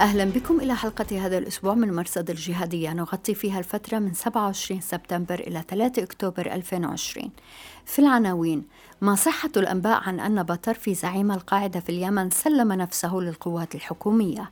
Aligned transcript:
أهلا 0.00 0.24
بكم 0.24 0.60
إلى 0.60 0.76
حلقة 0.76 1.26
هذا 1.26 1.38
الأسبوع 1.38 1.74
من 1.74 1.94
مرصد 1.94 2.30
الجهادية. 2.30 2.92
نغطي 2.92 3.34
فيها 3.34 3.58
الفترة 3.58 3.98
من 3.98 4.14
27 4.14 4.80
سبتمبر 4.80 5.40
إلى 5.40 5.64
3 5.68 6.02
أكتوبر 6.02 6.52
2020 6.52 7.30
في 7.84 7.98
العناوين 7.98 8.64
ما 9.00 9.14
صحة 9.14 9.50
الأنباء 9.56 10.02
عن 10.08 10.20
أن 10.20 10.42
بطرفي 10.42 10.94
زعيم 10.94 11.32
القاعدة 11.32 11.80
في 11.80 11.88
اليمن 11.88 12.30
سلم 12.30 12.72
نفسه 12.72 13.14
للقوات 13.14 13.74
الحكومية. 13.74 14.50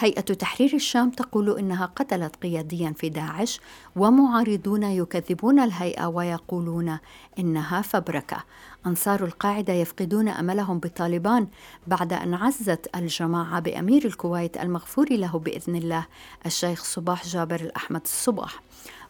هيئة 0.00 0.20
تحرير 0.20 0.70
الشام 0.74 1.10
تقول 1.10 1.58
إنها 1.58 1.86
قتلت 1.86 2.36
قياديا 2.36 2.92
في 2.96 3.08
داعش 3.08 3.60
ومعارضون 3.96 4.82
يكذبون 4.82 5.60
الهيئة 5.60 6.06
ويقولون 6.06 6.98
إنها 7.38 7.82
فبركة. 7.82 8.44
أنصار 8.86 9.24
القاعدة 9.24 9.72
يفقدون 9.72 10.28
أملهم 10.28 10.78
بطالبان 10.78 11.46
بعد 11.86 12.12
أن 12.12 12.34
عزت 12.34 12.96
الجماعة 12.96 13.60
بأمير 13.60 14.04
الكويت 14.04 14.56
المغفور 14.56 15.06
له 15.10 15.38
بإذن 15.38 15.76
الله 15.76 16.06
الشيخ 16.46 16.84
صباح 16.84 17.26
جابر 17.26 17.60
الأحمد 17.60 18.00
الصباح. 18.04 18.62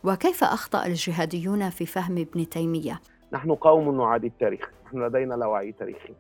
وكيف 0.05 0.45
أخطأ 0.45 0.87
الجهاديون 0.87 1.71
في 1.71 1.87
فهم 1.87 2.19
ابن 2.19 2.49
تيمية؟ 2.49 3.01
نحن 3.33 3.55
قوم 3.55 3.97
نعادي 3.97 4.27
التاريخ 4.27 4.71
نحن 4.87 5.03
لدينا 5.03 5.35
لا 5.35 5.47
وعي 5.47 5.73
تاريخي. 5.73 6.15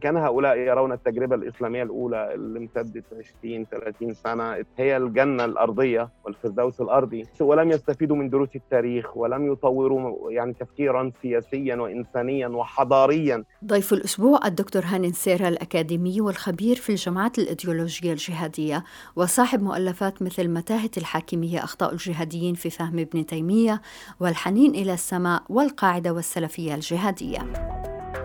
كان 0.00 0.16
هؤلاء 0.16 0.56
يرون 0.58 0.92
التجربة 0.92 1.36
الإسلامية 1.36 1.82
الأولى 1.82 2.34
اللي 2.34 2.58
امتدت 2.58 3.04
20 3.42 3.66
30 3.70 4.14
سنة 4.14 4.64
هي 4.78 4.96
الجنة 4.96 5.44
الأرضية 5.44 6.08
والفردوس 6.24 6.80
الأرضي. 6.80 7.26
ولم 7.40 7.70
يستفيدوا 7.70 8.16
من 8.16 8.30
دروس 8.30 8.48
التاريخ 8.56 9.16
ولم 9.16 9.52
يطوروا 9.52 10.30
يعني 10.30 10.52
تفكيرا 10.52 11.12
سياسيا 11.22 11.76
وإنسانيا 11.76 12.48
وحضاريا. 12.48 13.44
ضيف 13.64 13.92
الأسبوع 13.92 14.40
الدكتور 14.46 14.82
هاني 14.84 15.12
سيرا 15.12 15.48
الأكاديمي 15.48 16.20
والخبير 16.20 16.76
في 16.76 16.90
الجماعات 16.90 17.38
الإيديولوجية 17.38 18.12
الجهادية 18.12 18.84
وصاحب 19.16 19.62
مؤلفات 19.62 20.22
مثل 20.22 20.48
متاهة 20.48 20.90
الحاكمية 20.96 21.64
أخطاء 21.64 21.92
الجهاديين 21.92 22.54
في 22.54 22.70
فهم 22.70 22.98
ابن 22.98 23.26
تيمية 23.26 23.80
والحنين 24.20 24.70
إلى 24.70 24.94
السماء 24.94 25.42
والقاعدة 25.48 26.12
والسلفية 26.12 26.74
الجهادية. 26.74 27.38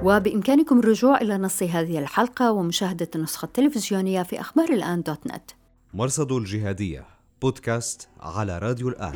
وبإمكانكم 0.06 0.80
الرجوع 0.80 1.22
إلى 1.22 1.38
نص 1.38 1.64
هذه 1.64 2.00
الحلقة 2.00 2.52
ومشاهدة 2.52 3.10
النسخة 3.16 3.46
التلفزيونية 3.46 4.24
في 4.24 4.42
أخبار 4.42 4.70
الآن 4.70 5.02
دوت 5.02 5.28
نت. 5.28 5.52
مرصد 5.94 6.32
الجهادية 6.32 7.06
بودكاست 7.42 8.10
على 8.20 8.60
راديو 8.60 8.90
الآن. 8.90 9.16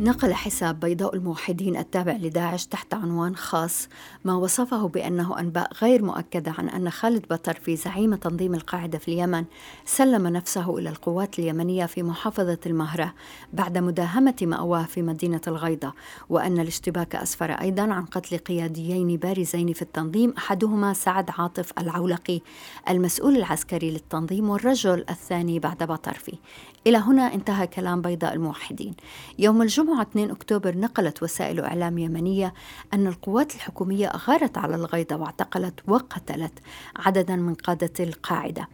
نقل 0.00 0.34
حساب 0.34 0.80
بيضاء 0.80 1.14
الموحدين 1.14 1.76
التابع 1.76 2.12
لداعش 2.12 2.66
تحت 2.66 2.94
عنوان 2.94 3.36
خاص 3.36 3.88
ما 4.24 4.34
وصفه 4.34 4.88
بأنه 4.88 5.40
أنباء 5.40 5.72
غير 5.82 6.02
مؤكدة 6.02 6.54
عن 6.58 6.68
أن 6.68 6.90
خالد 6.90 7.26
بطرفي 7.30 7.76
زعيم 7.76 8.14
تنظيم 8.14 8.54
القاعدة 8.54 8.98
في 8.98 9.08
اليمن 9.08 9.44
سلم 9.84 10.26
نفسه 10.26 10.78
إلى 10.78 10.88
القوات 10.88 11.38
اليمنية 11.38 11.86
في 11.86 12.02
محافظة 12.02 12.58
المهرة 12.66 13.14
بعد 13.52 13.78
مداهمة 13.78 14.34
مأواه 14.42 14.82
في 14.82 15.02
مدينة 15.02 15.40
الغيضة 15.46 15.92
وأن 16.28 16.60
الاشتباك 16.60 17.16
أسفر 17.16 17.50
أيضا 17.50 17.82
عن 17.82 18.04
قتل 18.04 18.38
قياديين 18.38 19.16
بارزين 19.16 19.72
في 19.72 19.82
التنظيم 19.82 20.34
أحدهما 20.38 20.92
سعد 20.92 21.30
عاطف 21.38 21.72
العولقي 21.78 22.40
المسؤول 22.88 23.36
العسكري 23.36 23.90
للتنظيم 23.90 24.50
والرجل 24.50 25.04
الثاني 25.10 25.58
بعد 25.58 25.82
بطرفي 25.82 26.38
إلى 26.86 26.98
هنا 26.98 27.34
انتهى 27.34 27.66
كلام 27.66 28.02
بيضاء 28.02 28.34
الموحدين. 28.34 28.94
يوم 29.38 29.62
الجمعة 29.62 29.83
2 29.90 30.30
أكتوبر 30.30 30.78
نقلت 30.78 31.22
وسائل 31.22 31.60
إعلام 31.60 31.98
يمنية 31.98 32.54
أن 32.94 33.06
القوات 33.06 33.54
الحكومية 33.54 34.06
أغارت 34.06 34.58
على 34.58 34.74
الغيضة 34.74 35.16
واعتقلت 35.16 35.80
وقتلت 35.88 36.52
عددا 36.96 37.36
من 37.36 37.54
قادة 37.54 38.04
القاعدة. 38.04 38.68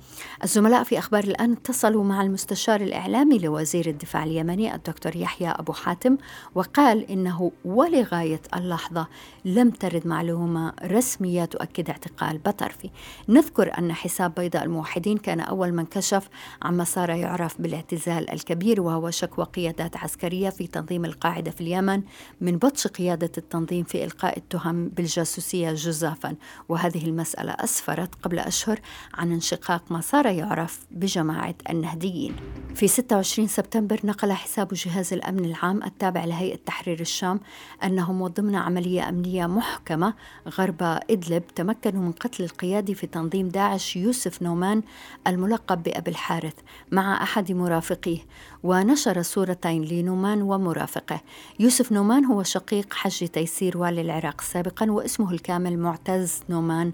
الزملاء 0.44 0.84
في 0.84 0.99
أخبار 0.99 1.25
الآن 1.25 1.53
اتصلوا 1.53 2.04
مع 2.04 2.22
المستشار 2.22 2.81
الإعلامي 2.81 3.38
لوزير 3.38 3.87
الدفاع 3.88 4.25
اليمني 4.25 4.75
الدكتور 4.75 5.16
يحيى 5.16 5.49
أبو 5.49 5.72
حاتم 5.72 6.16
وقال 6.54 7.10
إنه 7.10 7.53
ولغاية 7.65 8.43
اللحظة 8.56 9.06
لم 9.44 9.70
ترد 9.70 10.06
معلومة 10.06 10.72
رسمية 10.82 11.44
تؤكد 11.44 11.91
اعتقال 11.91 12.38
بطرفي. 12.38 12.91
نذكر 13.28 13.78
أن 13.78 13.93
حساب 13.93 14.34
بيضاء 14.34 14.65
الموحدين 14.65 15.19
كان 15.19 15.41
أول 15.41 15.72
من 15.72 15.87
كشف 15.87 16.28
عما 16.62 16.84
صار 16.84 17.10
يعرف 17.10 17.60
بالاعتزال 17.60 18.31
الكبير 18.31 18.81
وهو 18.81 19.10
شكوى 19.10 19.44
قيادات 19.44 19.97
عسكرية 19.97 20.50
في 20.50 20.66
تنظيم 20.66 21.00
القاعدة 21.05 21.50
في 21.50 21.61
اليمن 21.61 22.03
من 22.41 22.56
بطش 22.56 22.87
قيادة 22.87 23.31
التنظيم 23.38 23.84
في 23.84 24.05
إلقاء 24.05 24.38
التهم 24.38 24.88
بالجاسوسية 24.88 25.72
جزافا 25.72 26.34
وهذه 26.69 27.05
المسألة 27.06 27.53
أسفرت 27.53 28.15
قبل 28.22 28.38
أشهر 28.38 28.81
عن 29.15 29.33
انشقاق 29.33 29.83
ما 29.93 30.00
صار 30.00 30.27
يعرف 30.27 30.81
بجماعة 30.91 31.55
النهديين. 31.71 32.37
في 32.75 32.88
26 32.88 33.49
سبتمبر 33.49 34.00
نقل 34.05 34.33
حساب 34.33 34.69
جهاز 34.75 35.12
الأمن 35.12 35.44
العام 35.44 35.83
التابع 35.83 36.25
لهيئة 36.25 36.59
تحرير 36.66 37.00
الشام 37.00 37.41
أنهم 37.84 38.21
وضمن 38.22 38.55
عملية 38.55 39.09
أمنية 39.09 39.47
محكمة 39.47 40.15
غرب 40.49 40.82
إدلب 41.11 41.43
تمكنوا 41.55 42.03
من 42.03 42.12
قتل 42.12 42.44
القيادي 42.44 42.94
في 42.94 43.06
تنظيم 43.06 43.49
داعش 43.49 43.97
يوسف 43.97 44.43
نومان 44.43 44.82
الملقب 45.27 45.82
بأبي 45.82 46.11
الحارث 46.11 46.55
مع 46.93 47.22
أحد 47.22 47.53
مرافقيه. 47.53 48.19
ونشر 48.62 49.22
صورتين 49.22 49.84
لنومان 49.84 50.43
ومرافقه. 50.43 51.21
يوسف 51.59 51.93
نومان 51.93 52.25
هو 52.25 52.43
شقيق 52.43 52.94
حج 52.94 53.26
تيسير 53.28 53.78
والي 53.78 54.00
العراق 54.00 54.41
سابقا 54.41 54.91
واسمه 54.91 55.32
الكامل 55.32 55.78
معتز 55.78 56.43
نومان. 56.48 56.93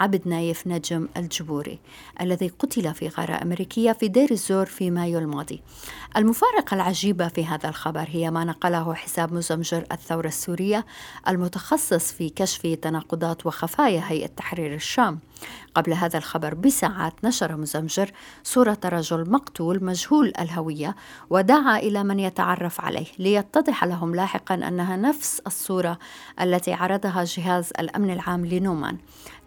عبد 0.00 0.28
نايف 0.28 0.66
نجم 0.66 1.08
الجبوري 1.16 1.78
الذي 2.20 2.48
قتل 2.48 2.94
في 2.94 3.08
غارة 3.08 3.42
أمريكية 3.42 3.92
في 3.92 4.08
دير 4.08 4.30
الزور 4.30 4.66
في 4.66 4.90
مايو 4.90 5.18
الماضي. 5.18 5.62
المفارقة 6.16 6.74
العجيبة 6.74 7.28
في 7.28 7.46
هذا 7.46 7.68
الخبر 7.68 8.06
هي 8.08 8.30
ما 8.30 8.44
نقله 8.44 8.94
حساب 8.94 9.32
مزمجر 9.32 9.84
الثورة 9.92 10.28
السورية 10.28 10.86
المتخصص 11.28 12.12
في 12.12 12.28
كشف 12.28 12.66
تناقضات 12.66 13.46
وخفايا 13.46 14.02
هيئة 14.06 14.26
تحرير 14.26 14.74
الشام. 14.74 15.18
قبل 15.74 15.92
هذا 15.92 16.18
الخبر 16.18 16.54
بساعات 16.54 17.24
نشر 17.24 17.56
مزمجر 17.56 18.10
صورة 18.42 18.78
رجل 18.84 19.30
مقتول 19.30 19.84
مجهول 19.84 20.32
الهوية 20.40 20.96
ودعا 21.30 21.78
إلى 21.78 22.04
من 22.04 22.20
يتعرف 22.20 22.80
عليه 22.80 23.06
ليتضح 23.18 23.84
لهم 23.84 24.14
لاحقا 24.14 24.54
أنها 24.54 24.96
نفس 24.96 25.40
الصورة 25.46 25.98
التي 26.40 26.72
عرضها 26.72 27.24
جهاز 27.24 27.70
الأمن 27.78 28.10
العام 28.10 28.46
لنومان. 28.46 28.98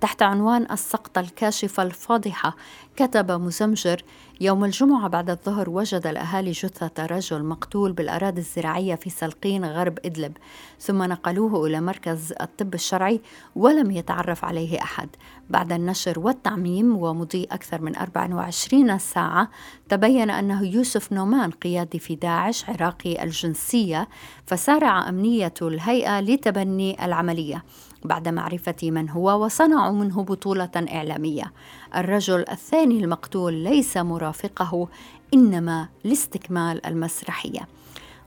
تحت 0.01 0.21
عنوان 0.31 0.67
السقطة 0.71 1.19
الكاشفة 1.19 1.83
الفاضحة. 1.83 2.55
كتب 2.95 3.31
مزمجر 3.31 4.03
يوم 4.41 4.65
الجمعة 4.65 5.07
بعد 5.07 5.29
الظهر 5.29 5.69
وجد 5.69 6.07
الأهالي 6.07 6.51
جثة 6.51 7.05
رجل 7.05 7.43
مقتول 7.43 7.91
بالأراضي 7.91 8.41
الزراعية 8.41 8.95
في 8.95 9.09
سلقين 9.09 9.65
غرب 9.65 9.99
إدلب. 10.05 10.37
ثم 10.79 11.03
نقلوه 11.03 11.67
إلى 11.67 11.81
مركز 11.81 12.33
الطب 12.41 12.73
الشرعي 12.73 13.21
ولم 13.55 13.91
يتعرف 13.91 14.45
عليه 14.45 14.81
أحد. 14.81 15.09
بعد 15.49 15.71
النشر 15.73 16.19
والتعميم 16.19 16.97
ومضي 16.97 17.43
أكثر 17.51 17.81
من 17.81 17.95
24 17.95 18.97
ساعة 18.97 19.49
تبين 19.89 20.29
أنه 20.29 20.63
يوسف 20.63 21.13
نومان 21.13 21.51
قيادي 21.51 21.99
في 21.99 22.15
داعش 22.15 22.69
عراقي 22.69 23.23
الجنسية 23.23 24.07
فسارع 24.45 25.09
أمنية 25.09 25.53
الهيئة 25.61 26.19
لتبني 26.19 27.05
العملية. 27.05 27.63
بعد 28.03 28.27
معرفة 28.27 28.75
من 28.83 29.09
هو 29.09 29.45
وصنعوا 29.45 29.91
منه 29.91 30.23
بطولة 30.23 30.71
إعلامية. 30.75 31.51
الرجل 31.95 32.45
الثاني 32.49 33.03
المقتول 33.03 33.53
ليس 33.53 33.97
مرافقه 33.97 34.87
إنما 35.33 35.87
لاستكمال 36.03 36.85
المسرحية. 36.85 37.67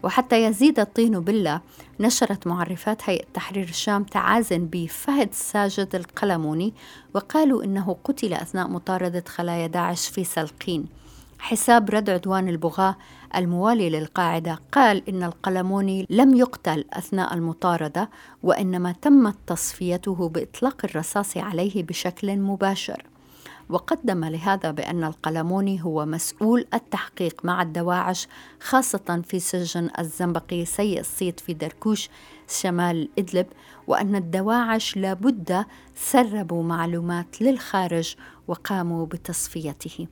وحتى 0.03 0.45
يزيد 0.45 0.81
الطين 0.81 1.21
بلة 1.21 1.61
نشرت 2.01 2.47
معرفات 2.47 3.03
هيئة 3.05 3.25
تحرير 3.35 3.69
الشام 3.69 4.05
تعازن 4.05 4.69
بفهد 4.73 5.35
ساجد 5.35 5.95
القلموني 5.95 6.75
وقالوا 7.15 7.65
إنه 7.65 7.97
قتل 8.05 8.35
أثناء 8.35 8.69
مطاردة 8.69 9.25
خلايا 9.29 9.67
داعش 9.67 10.09
في 10.09 10.25
سلقين 10.25 10.87
حساب 11.39 11.91
رد 11.91 12.11
عدوان 12.11 12.49
البغاة 12.49 12.97
الموالي 13.39 13.91
للقاعدة 13.91 14.59
قال 14.73 15.09
إن 15.09 15.23
القلموني 15.23 16.07
لم 16.11 16.35
يقتل 16.35 16.85
أثناء 16.93 17.35
المطاردة 17.35 18.11
وإنما 18.43 18.93
تمت 18.93 19.37
تصفيته 19.47 20.29
بإطلاق 20.29 20.85
الرصاص 20.85 21.37
عليه 21.37 21.83
بشكل 21.83 22.37
مباشر. 22.37 23.03
وقدم 23.69 24.25
لهذا 24.25 24.71
بأن 24.71 25.05
القلموني 25.05 25.85
هو 25.85 26.07
مسؤول 26.07 26.67
التحقيق 26.75 27.45
مع 27.45 27.63
الدواعش 27.63 28.29
خاصة 28.61 29.23
في 29.25 29.41
سجن 29.41 29.91
الزنبقي 29.99 30.65
سيء 30.65 31.01
الصيت 31.01 31.41
في 31.41 31.55
دركوش 31.55 32.09
شمال 32.49 33.09
إدلب 33.19 33.47
وأن 33.87 34.17
الدواعش 34.17 34.97
لابد 34.97 35.65
سربوا 35.95 36.63
معلومات 36.63 37.43
للخارج 37.43 38.15
وقاموا 38.49 39.07
بتصفيته. 39.07 40.07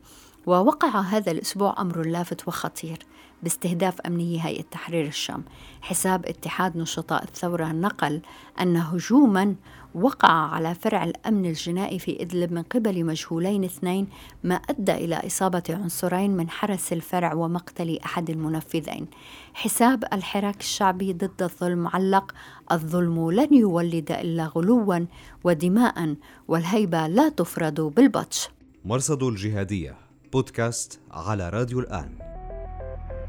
ووقع 0.47 1.01
هذا 1.01 1.33
الأسبوع 1.33 1.81
أمر 1.81 2.07
لافت 2.07 2.49
وخطير. 2.49 2.99
باستهداف 3.43 4.01
أمني 4.01 4.45
هيئة 4.45 4.63
تحرير 4.63 5.07
الشام. 5.07 5.45
حساب 5.83 6.27
اتحاد 6.27 6.77
نشطاء 6.77 7.25
الثورة 7.25 7.65
نقل 7.65 8.21
أن 8.61 8.77
هجوما 8.77 9.55
وقع 9.95 10.29
على 10.29 10.75
فرع 10.75 11.05
الأمن 11.05 11.47
الجنائي 11.47 11.99
في 11.99 12.23
إدلب 12.23 12.53
من 12.53 12.63
قبل 12.63 13.05
مجهولين 13.05 13.65
اثنين 13.65 14.09
ما 14.45 14.55
أدى 14.55 14.93
إلى 14.93 15.27
إصابة 15.27 15.63
عنصرين 15.71 16.37
من 16.37 16.51
حرس 16.51 16.93
الفرع 16.93 17.35
ومقتل 17.35 17.99
أحد 18.05 18.31
المنفذين. 18.31 19.07
حساب 19.55 20.05
الحراك 20.13 20.61
الشعبي 20.61 21.13
ضد 21.13 21.43
الظلم 21.43 21.89
علق. 21.89 22.33
الظلم 22.73 23.31
لن 23.31 23.55
يولد 23.55 24.13
إلا 24.13 24.47
غلوا 24.47 25.07
ودماء 25.45 26.15
والهيبة 26.49 27.07
لا 27.07 27.29
تفرض 27.29 27.81
بالبطش. 27.81 28.49
مرصد 28.85 29.23
الجهادية 29.23 29.97
بودكاست 30.33 31.01
على 31.11 31.51
راديو 31.51 31.81
الآن. 31.81 32.32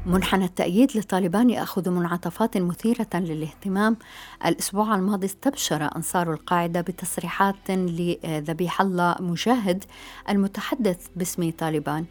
منحنى 0.06 0.44
التأييد 0.44 0.96
لطالبان 0.96 1.50
يأخذ 1.50 1.90
منعطفات 1.90 2.56
مثيرة 2.56 3.08
للاهتمام. 3.14 3.96
الأسبوع 4.46 4.94
الماضي 4.94 5.26
استبشر 5.26 5.96
أنصار 5.96 6.32
القاعدة 6.32 6.80
بتصريحات 6.80 7.70
لذبيح 7.70 8.80
الله 8.80 9.16
مجاهد 9.20 9.84
المتحدث 10.28 11.06
باسم 11.16 11.50
طالبان. 11.50 12.04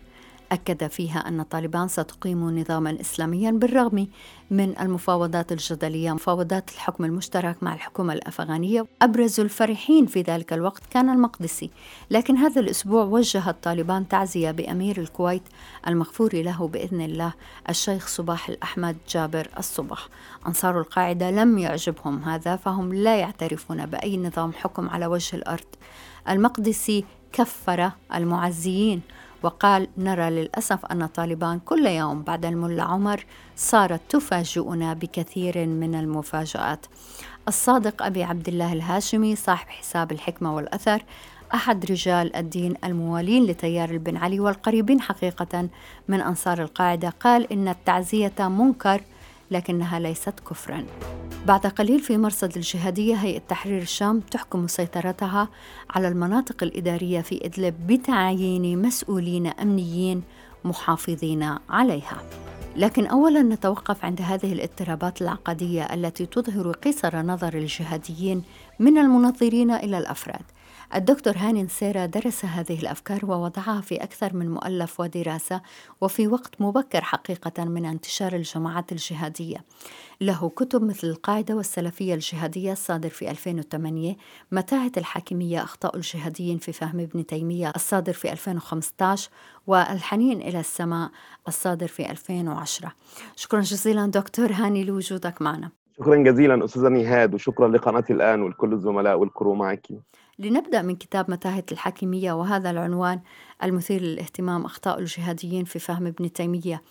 أكد 0.51 0.87
فيها 0.87 1.27
أن 1.27 1.43
طالبان 1.43 1.87
ستقيم 1.87 2.59
نظاما 2.59 2.97
إسلاميا 3.01 3.51
بالرغم 3.51 4.07
من 4.51 4.79
المفاوضات 4.79 5.51
الجدلية 5.51 6.11
مفاوضات 6.13 6.69
الحكم 6.69 7.05
المشترك 7.05 7.63
مع 7.63 7.73
الحكومة 7.73 8.13
الأفغانية 8.13 8.85
أبرز 9.01 9.39
الفرحين 9.39 10.05
في 10.05 10.21
ذلك 10.21 10.53
الوقت 10.53 10.81
كان 10.89 11.09
المقدسي. 11.09 11.69
لكن 12.11 12.37
هذا 12.37 12.61
الأسبوع 12.61 13.03
وجه 13.03 13.49
الطالبان 13.49 14.07
تعزية 14.07 14.51
بأمير 14.51 14.97
الكويت 14.97 15.43
المغفور 15.87 16.35
له 16.35 16.67
بإذن 16.67 17.01
الله 17.01 17.33
الشيخ 17.69 18.07
صباح 18.07 18.49
الأحمد 18.49 18.97
جابر 19.09 19.47
الصبح 19.59 20.07
أنصار 20.47 20.79
القاعدة 20.79 21.31
لم 21.31 21.57
يعجبهم 21.57 22.23
هذا 22.23 22.55
فهم 22.55 22.93
لا 22.93 23.15
يعترفون 23.19 23.85
بأي 23.85 24.17
نظام 24.17 24.53
حكم 24.53 24.89
على 24.89 25.05
وجه 25.05 25.35
الأرض. 25.35 25.65
المقدسي 26.29 27.05
كفر 27.33 27.91
المعزيين. 28.15 29.01
وقال 29.43 29.87
نرى 29.97 30.29
للأسف 30.29 30.85
أن 30.85 31.05
طالبان 31.05 31.59
كل 31.59 31.85
يوم 31.85 32.21
بعد 32.21 32.45
الملا 32.45 32.83
عمر 32.83 33.25
صارت 33.55 34.01
تفاجئنا 34.09 34.93
بكثير 34.93 35.65
من 35.65 35.95
المفاجآت. 35.95 36.85
الصادق 37.47 38.03
أبي 38.03 38.23
عبد 38.23 38.47
الله 38.47 38.73
الهاشمي 38.73 39.35
صاحب 39.35 39.69
حساب 39.69 40.11
الحكمة 40.11 40.55
والأثر 40.55 41.03
أحد 41.53 41.91
رجال 41.91 42.35
الدين 42.35 42.73
الموالين 42.83 43.43
لتيار 43.43 43.89
البن 43.89 44.17
علي 44.17 44.39
والقريبين 44.39 45.01
حقيقة 45.01 45.69
من 46.07 46.21
أنصار 46.21 46.61
القاعدة 46.61 47.09
قال 47.09 47.53
إن 47.53 47.67
التعزية 47.67 48.33
منكر 48.39 49.01
لكنها 49.51 49.99
ليست 49.99 50.39
كفرا. 50.49 50.85
بعد 51.47 51.67
قليل 51.67 51.99
في 51.99 52.17
مرصد 52.17 52.55
الجهادية 52.55 53.15
هيئة 53.15 53.41
تحرير 53.49 53.81
الشام 53.81 54.19
تحكم 54.19 54.67
سيطرتها 54.67 55.49
على 55.89 56.07
المناطق 56.07 56.63
الإدارية 56.63 57.21
في 57.21 57.45
إدلب 57.45 57.87
بتعيين 57.87 58.81
مسؤولين 58.81 59.47
أمنيين 59.47 60.23
محافظين 60.63 61.57
عليها. 61.69 62.17
لكن 62.75 63.05
اولا 63.05 63.41
نتوقف 63.41 64.05
عند 64.05 64.21
هذه 64.21 64.53
الاضطرابات 64.53 65.21
العقدية 65.21 65.83
التي 65.83 66.25
تظهر 66.25 66.71
قصر 66.71 67.21
نظر 67.21 67.53
الجهاديين 67.53 68.43
من 68.79 68.97
المنظرين 68.97 69.71
إلى 69.71 69.97
الأفراد. 69.97 70.45
الدكتور 70.95 71.33
هاني 71.37 71.63
نسيرة 71.63 72.05
درس 72.05 72.45
هذه 72.45 72.79
الأفكار 72.79 73.25
ووضعها 73.25 73.81
في 73.81 73.95
أكثر 73.95 74.35
من 74.35 74.49
مؤلف 74.49 74.99
ودراسة 74.99 75.61
وفي 76.01 76.27
وقت 76.27 76.61
مبكر 76.61 77.01
حقيقة 77.01 77.65
من 77.65 77.85
انتشار 77.85 78.33
الجماعات 78.33 78.91
الجهادية. 78.91 79.57
له 80.21 80.49
كتب 80.49 80.83
مثل 80.83 81.07
القاعدة 81.07 81.55
والسلفية 81.55 82.13
الجهادية 82.13 82.71
الصادر 82.71 83.09
في 83.09 83.31
2008 83.31 84.15
متاهة 84.51 84.91
الحاكمية 84.97 85.63
أخطاء 85.63 85.95
الجهاديين 85.95 86.57
في 86.57 86.71
فهم 86.71 86.99
ابن 86.99 87.25
تيمية 87.25 87.73
الصادر 87.75 88.13
في 88.13 88.31
2015 88.31 89.29
والحنين 89.67 90.41
إلى 90.41 90.59
السماء 90.59 91.11
الصادر 91.47 91.87
في 91.87 92.11
2010 92.11 92.93
شكرا 93.35 93.61
جزيلا 93.61 94.05
دكتور 94.05 94.51
هاني 94.51 94.83
لوجودك 94.83 95.41
معنا. 95.41 95.69
شكرا 95.97 96.15
جزيلا 96.15 96.65
أستاذة 96.65 96.89
نهاد 96.89 97.33
وشكرا 97.33 97.67
لقناة 97.67 98.05
الآن 98.09 98.41
ولكل 98.41 98.73
الزملاء 98.73 99.19
والكرو 99.19 99.55
معك. 99.55 99.87
لنبدأ 100.43 100.81
من 100.81 100.95
كتاب 100.95 101.31
متاهة 101.31 101.63
الحاكمية 101.71 102.33
وهذا 102.33 102.71
العنوان 102.71 103.21
المثير 103.63 104.01
للاهتمام 104.01 104.65
أخطاء 104.65 104.99
الجهاديين 104.99 105.65
في 105.65 105.79
فهم 105.79 106.07
ابن 106.07 106.33
تيمية. 106.33 106.81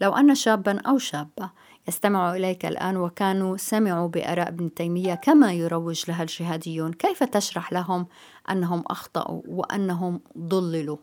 لو 0.00 0.12
أن 0.12 0.34
شابا 0.34 0.80
أو 0.80 0.98
شابة 0.98 1.50
يستمعوا 1.88 2.36
إليك 2.36 2.66
الآن 2.66 2.96
وكانوا 2.96 3.56
سمعوا 3.56 4.08
بآراء 4.08 4.48
ابن 4.48 4.74
تيمية 4.74 5.14
كما 5.14 5.52
يروج 5.52 6.04
لها 6.08 6.22
الجهاديون؟ 6.22 6.92
كيف 6.92 7.22
تشرح 7.22 7.72
لهم 7.72 8.06
أنهم 8.50 8.84
أخطأوا 8.86 9.42
وأنهم 9.48 10.20
ضللوا؟ 10.38 10.96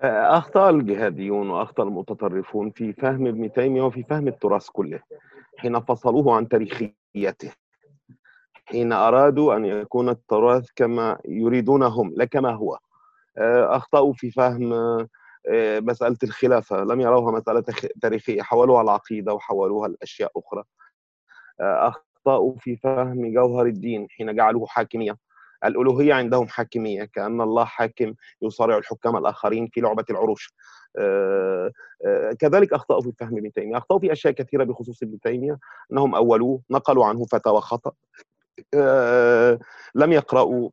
أخطأ 0.00 0.70
الجهاديون 0.70 1.50
وأخطأ 1.50 1.82
المتطرفون 1.82 2.70
في 2.70 2.92
فهم 2.92 3.26
ابن 3.26 3.52
تيمية 3.52 3.82
وفي 3.82 4.02
فهم 4.02 4.28
التراث 4.28 4.68
كله 4.68 5.00
حين 5.56 5.80
فصلوه 5.80 6.36
عن 6.36 6.48
تاريخيته. 6.48 7.52
حين 8.72 8.92
أرادوا 8.92 9.56
أن 9.56 9.64
يكون 9.64 10.08
التراث 10.08 10.66
كما 10.76 11.18
يريدون 11.24 11.82
هم 11.82 12.12
لا 12.16 12.24
كما 12.24 12.50
هو. 12.54 12.78
آه، 13.38 13.76
أخطأوا 13.76 14.12
في 14.12 14.30
فهم 14.30 14.72
آه، 14.72 15.80
مسألة 15.80 16.16
الخلافة. 16.24 16.84
لم 16.84 17.00
يروها 17.00 17.32
مسألة 17.32 17.64
تاريخية. 18.02 18.42
حولوها 18.42 18.82
العقيدة 18.82 19.34
وحولوها 19.34 19.88
لأشياء 19.88 20.30
أخرى. 20.36 20.64
آه، 21.60 21.88
أخطأوا 21.88 22.54
في 22.58 22.76
فهم 22.76 23.32
جوهر 23.32 23.66
الدين 23.66 24.06
حين 24.10 24.34
جعلوه 24.34 24.66
حاكمية. 24.66 25.16
الألوهية 25.64 26.14
عندهم 26.14 26.46
حاكمية 26.48 27.04
كأن 27.04 27.40
الله 27.40 27.64
حاكم 27.64 28.14
يصارع 28.42 28.78
الحكام 28.78 29.16
الآخرين 29.16 29.68
في 29.72 29.80
لعبة 29.80 30.04
العروش. 30.10 30.54
كذلك 32.38 32.72
أخطأوا 32.72 33.00
في 33.00 33.12
فهم 33.20 33.36
ابن 33.36 33.52
تيمية. 33.52 33.76
أخطأوا 33.76 34.00
في 34.00 34.12
أشياء 34.12 34.32
كثيرة 34.32 34.64
بخصوص 34.64 35.02
ابن 35.02 35.20
تيمية. 35.20 35.58
أنهم 35.92 36.14
أولوه 36.14 36.60
نقلوا 36.70 37.06
عنه 37.06 37.24
فتاوى 37.24 37.60
خطأ. 37.60 37.90
آه، 37.90 38.31
لم 39.94 40.12
يقرأوا 40.12 40.70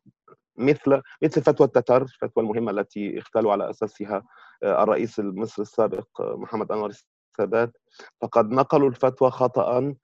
مثل 0.60 1.02
مثل 1.22 1.42
فتوى 1.42 1.66
التتر 1.66 2.02
الفتوى 2.02 2.44
المهمة 2.44 2.70
التي 2.70 3.18
اختلوا 3.18 3.52
على 3.52 3.70
أساسها 3.70 4.22
آه، 4.62 4.82
الرئيس 4.82 5.20
المصري 5.20 5.62
السابق 5.62 6.20
آه، 6.20 6.36
محمد 6.36 6.72
أنور 6.72 6.90
السادات. 7.38 7.76
فقد 8.22 8.50
نقلوا 8.50 8.88
الفتوى 8.88 9.30
خطأ 9.30 9.94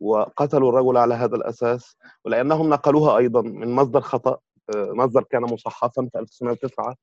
وقتلوا 0.00 0.70
الرجل 0.70 0.96
على 0.96 1.14
هذا 1.14 1.36
الأساس 1.36 1.96
ولأنهم 2.24 2.70
نقلوها 2.70 3.16
أيضا 3.18 3.42
من 3.42 3.68
مصدر 3.74 4.00
خطأ 4.00 4.38
مصدر 4.76 5.22
كان 5.22 5.42
مصحفا 5.42 6.08
في 6.12 6.18
1909 6.18 6.96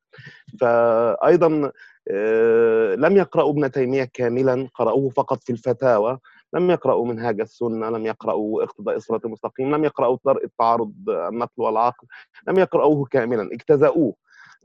فأيضا 0.60 1.72
لم 2.96 3.18
يقرأوا 3.18 3.52
ابن 3.52 3.72
تيمية 3.72 4.04
كاملا 4.14 4.70
قرأوه 4.76 5.10
فقط 5.10 5.44
في 5.44 5.52
الفتاوى. 5.52 6.20
لم 6.54 6.72
يقرأوا 6.72 7.06
منهاج 7.06 7.42
السنة 7.42 7.90
لم 7.90 8.06
يقرأوا 8.06 8.64
اقتضاء 8.64 8.96
الصراط 8.96 9.26
المستقيم 9.26 9.76
لم 9.76 9.84
يقرأوا 9.84 10.18
طرق 10.26 10.44
التعارض 10.44 10.94
النقل 11.10 11.64
والعقل 11.64 12.08
لم 12.48 12.60
يقرأوه 12.60 13.06
كاملا 13.06 13.50
اجتزأوه 13.54 14.16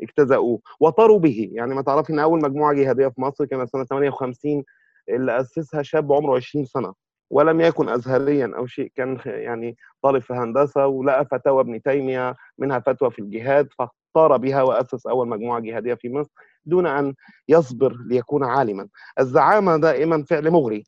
اجتزأوه 0.03 0.61
وطاروا 0.81 1.19
به. 1.19 1.51
يعني 1.53 1.75
ما 1.75 1.83
تعرفي 1.83 2.13
إن 2.13 2.19
أول 2.19 2.43
مجموعة 2.43 2.73
جهاديه 2.75 3.09
في 3.09 3.21
مصر 3.21 3.45
كانت 3.45 3.71
سنة 3.71 3.85
58 3.85 4.65
اللي 5.09 5.41
أسسها 5.41 5.83
شاب 5.83 6.13
عمره 6.13 6.37
20 6.37 6.65
سنة 6.65 6.95
ولم 7.31 7.61
يكن 7.61 7.89
ازهريا 7.89 8.53
أو 8.57 8.67
شيء 8.67 8.93
كان 8.97 9.19
يعني 9.27 9.77
طالب 10.03 10.23
في 10.23 10.33
هندسة 10.35 10.87
ولقى 10.87 11.27
فتاوى 11.27 11.61
ابن 11.61 11.83
تيمية 11.83 12.35
منها 12.59 12.79
فتوى 12.79 13.11
في 13.11 13.19
الجهاد 13.19 13.69
فاختار 14.17 14.37
بها 14.37 14.63
وأسس 14.63 15.07
أول 15.07 15.29
مجموعة 15.29 15.61
جهادية 15.61 15.95
في 15.95 16.09
مصر 16.09 16.31
دون 16.67 16.87
أن 16.87 17.15
يصبر 17.49 17.97
ليكون 18.07 18.45
عالما. 18.45 18.89
الزعامة 19.21 19.77
دائما 19.77 20.25
فعل 20.25 20.51
مغري. 20.51 20.85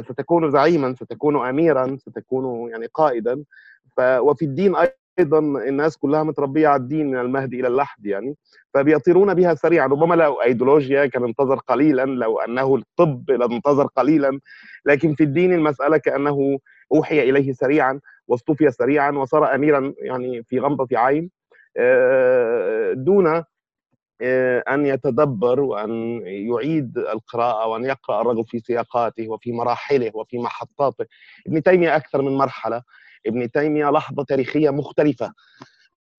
ستكون 0.00 0.50
زعيما 0.50 0.94
ستكون 0.94 1.46
اميرا 1.48 1.96
ستكون 2.00 2.70
يعني 2.70 2.86
قائدا. 2.94 3.44
ف 3.96 4.00
وفي 4.00 4.44
الدين 4.44 4.74
أيضا 5.18 5.38
الناس 5.38 5.96
كلها 5.96 6.22
متربية 6.22 6.68
على 6.68 6.82
الدين 6.82 7.10
من 7.10 7.18
المهد 7.18 7.54
إلى 7.54 7.68
اللحد 7.68 8.06
يعني. 8.06 8.36
فبيطيرون 8.74 9.34
بها 9.34 9.54
سريعا. 9.54 9.86
ربما 9.86 10.14
لو 10.14 10.42
أيديولوجيا 10.42 11.06
كان 11.06 11.24
انتظر 11.24 11.56
قليلا 11.58 12.02
لو 12.04 12.38
أنه 12.40 12.74
الطب 12.76 13.30
لانتظر 13.30 13.86
قليلا. 13.86 14.40
لكن 14.86 15.14
في 15.14 15.24
الدين 15.24 15.52
المسألة 15.52 15.96
كأنه 15.96 16.58
أوحي 16.92 17.30
إليه 17.30 17.52
سريعا 17.52 18.00
واصطفي 18.28 18.70
سريعا 18.70 19.10
وصار 19.10 19.54
اميرا 19.54 19.94
يعني 19.98 20.42
في 20.42 20.58
غمضة 20.60 20.98
عين. 20.98 21.30
دون 22.94 23.44
آه، 24.22 24.64
أن 24.68 24.86
يتدبر 24.86 25.60
وأن 25.60 26.20
يعيد 26.26 26.98
القراءة 26.98 27.66
وأن 27.66 27.84
يقرأ 27.84 28.20
الرجل 28.20 28.44
في 28.44 28.58
سياقاته 28.58 29.28
وفي 29.28 29.52
مراحله 29.52 30.10
وفي 30.14 30.38
محطاته. 30.38 31.06
ابن 31.46 31.62
تيمية 31.62 31.96
أكثر 31.96 32.22
من 32.22 32.32
مرحلة. 32.32 32.82
ابن 33.26 33.50
تيمية 33.50 33.90
لحظة 33.90 34.24
تاريخية 34.24 34.70
مختلفة. 34.70 35.32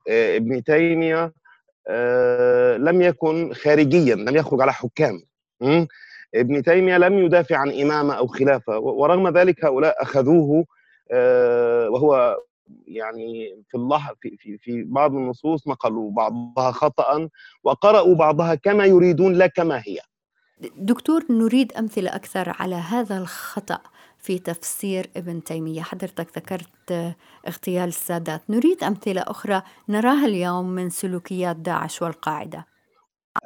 آه، 0.10 0.38
ابن 0.38 0.64
تيمية 0.64 1.34
آه، 1.88 2.78
لم 2.78 3.02
يكن 3.02 3.54
خارجيا 3.54 4.16
لم 4.16 4.36
يخرج 4.36 4.62
على 4.62 4.74
حكام. 4.74 5.22
ابن 6.36 6.64
تيمية 6.64 6.98
لم 6.98 7.20
يدافع 7.20 7.58
عن 7.58 7.82
إمامة 7.82 8.14
أو 8.14 8.28
خلافة 8.28 8.80
ورغم 8.80 9.38
ذلك 9.38 9.66
هؤلاء 9.66 10.02
أخذوه 10.02 10.66
وهو 11.90 12.38
يعني 12.88 13.64
في 13.70 13.78
الله 13.78 14.12
في 14.22 14.38
في 14.40 14.58
في 14.58 14.84
بعض 14.84 15.14
النصوص 15.14 15.68
نقلوا 15.68 16.12
بعضها 16.12 16.72
خطأ 16.72 17.30
وقرأوا 17.64 18.16
بعضها 18.16 18.56
كما 18.56 18.86
يريدون 18.86 19.34
لا 19.34 19.48
كما 19.48 19.78
هي. 19.78 20.00
دكتور 20.78 21.24
نريد 21.30 21.74
أمثلة 21.74 22.16
أكثر 22.16 22.56
على 22.60 22.76
هذا 22.76 23.18
الخطأ 23.18 23.80
في 24.18 24.40
تفسير 24.40 25.10
ابن 25.18 25.44
تيمية. 25.44 25.82
حضرتك 25.82 26.38
ذكرت 26.38 27.16
اغتيال 27.48 27.88
السادات. 27.88 28.42
نريد 28.50 28.84
أمثلة 28.84 29.22
أخرى 29.22 29.62
نراها 29.90 30.26
اليوم 30.26 30.70
من 30.70 30.90
سلوكيات 30.90 31.56
داعش 31.56 32.02
والقاعدة. 32.02 32.66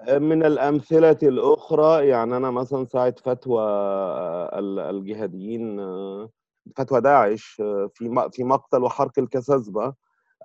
من 0.07 0.45
الأمثلة 0.45 1.17
الأخرى 1.23 2.07
يعني 2.07 2.37
أنا 2.37 2.51
مثلا 2.51 2.85
ساعة 2.85 3.15
فتوى 3.23 3.63
الجهاديين 4.89 5.79
فتوى 6.75 7.01
داعش 7.01 7.61
في 7.93 8.29
في 8.31 8.43
مقتل 8.43 8.83
وحرق 8.83 9.19
الكسزبة 9.19 9.93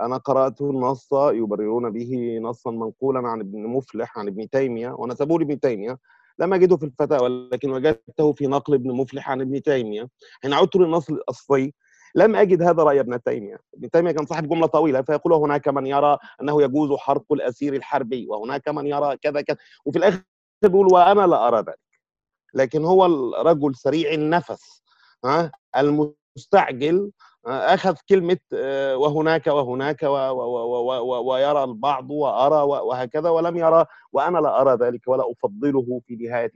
أنا 0.00 0.16
قرأت 0.16 0.60
النص 0.60 1.08
يبررون 1.12 1.90
به 1.90 2.38
نصا 2.42 2.70
منقولا 2.70 3.28
عن 3.28 3.40
ابن 3.40 3.66
مفلح 3.66 4.18
عن 4.18 4.28
ابن 4.28 4.50
تيمية 4.50 4.90
ونسبوه 4.90 5.38
لابن 5.38 5.60
تيمية. 5.60 5.98
لم 6.38 6.54
أجده 6.54 6.76
في 6.76 6.86
الفتاوى 6.86 7.48
لكن 7.52 7.70
وجدته 7.70 8.32
في 8.32 8.46
نقل 8.46 8.74
ابن 8.74 8.92
مفلح 8.92 9.30
عن 9.30 9.40
ابن 9.40 9.62
تيمية. 9.62 10.08
حين 10.42 10.52
عدت 10.52 10.76
للنص 10.76 11.10
الأصلي 11.10 11.72
لم 12.14 12.36
أجد 12.36 12.62
هذا 12.62 12.82
رأي 12.82 13.00
ابن 13.00 13.22
تيمية. 13.22 13.58
ابن 13.74 13.90
تيمية 13.90 14.12
كان 14.12 14.26
صاحب 14.26 14.48
جملة 14.48 14.66
طويلة 14.66 15.02
فيقول 15.02 15.32
هناك 15.32 15.68
من 15.68 15.86
يرى 15.86 16.18
أنه 16.42 16.62
يجوز 16.62 16.92
حرق 16.98 17.32
الأسير 17.32 17.74
الحربي 17.74 18.26
وهناك 18.28 18.68
من 18.68 18.86
يرى 18.86 19.16
كذا 19.16 19.40
كذا. 19.40 19.56
وفي 19.84 19.98
الآخر 19.98 20.22
يقول 20.64 20.92
وأنا 20.92 21.26
لا 21.26 21.48
أرى 21.48 21.58
ذلك. 21.58 21.78
لكن 22.54 22.84
هو 22.84 23.06
الرجل 23.06 23.74
سريع 23.74 24.12
النفس. 24.12 24.82
المستعجل 25.76 27.12
أخذ 27.46 27.96
كلمة 28.08 28.38
آه، 28.54 28.96
وهناك 28.96 29.46
وهناك 29.46 30.02
ويرى 31.26 31.64
البعض 31.64 32.10
وأرى 32.10 32.62
وهكذا 32.62 33.30
ولم 33.30 33.56
يرى 33.56 33.86
وأنا 34.12 34.38
لا 34.38 34.60
أرى 34.60 34.76
ذلك 34.86 35.08
ولا 35.08 35.24
أفضله 35.30 36.00
في 36.06 36.16
نهاية 36.16 36.52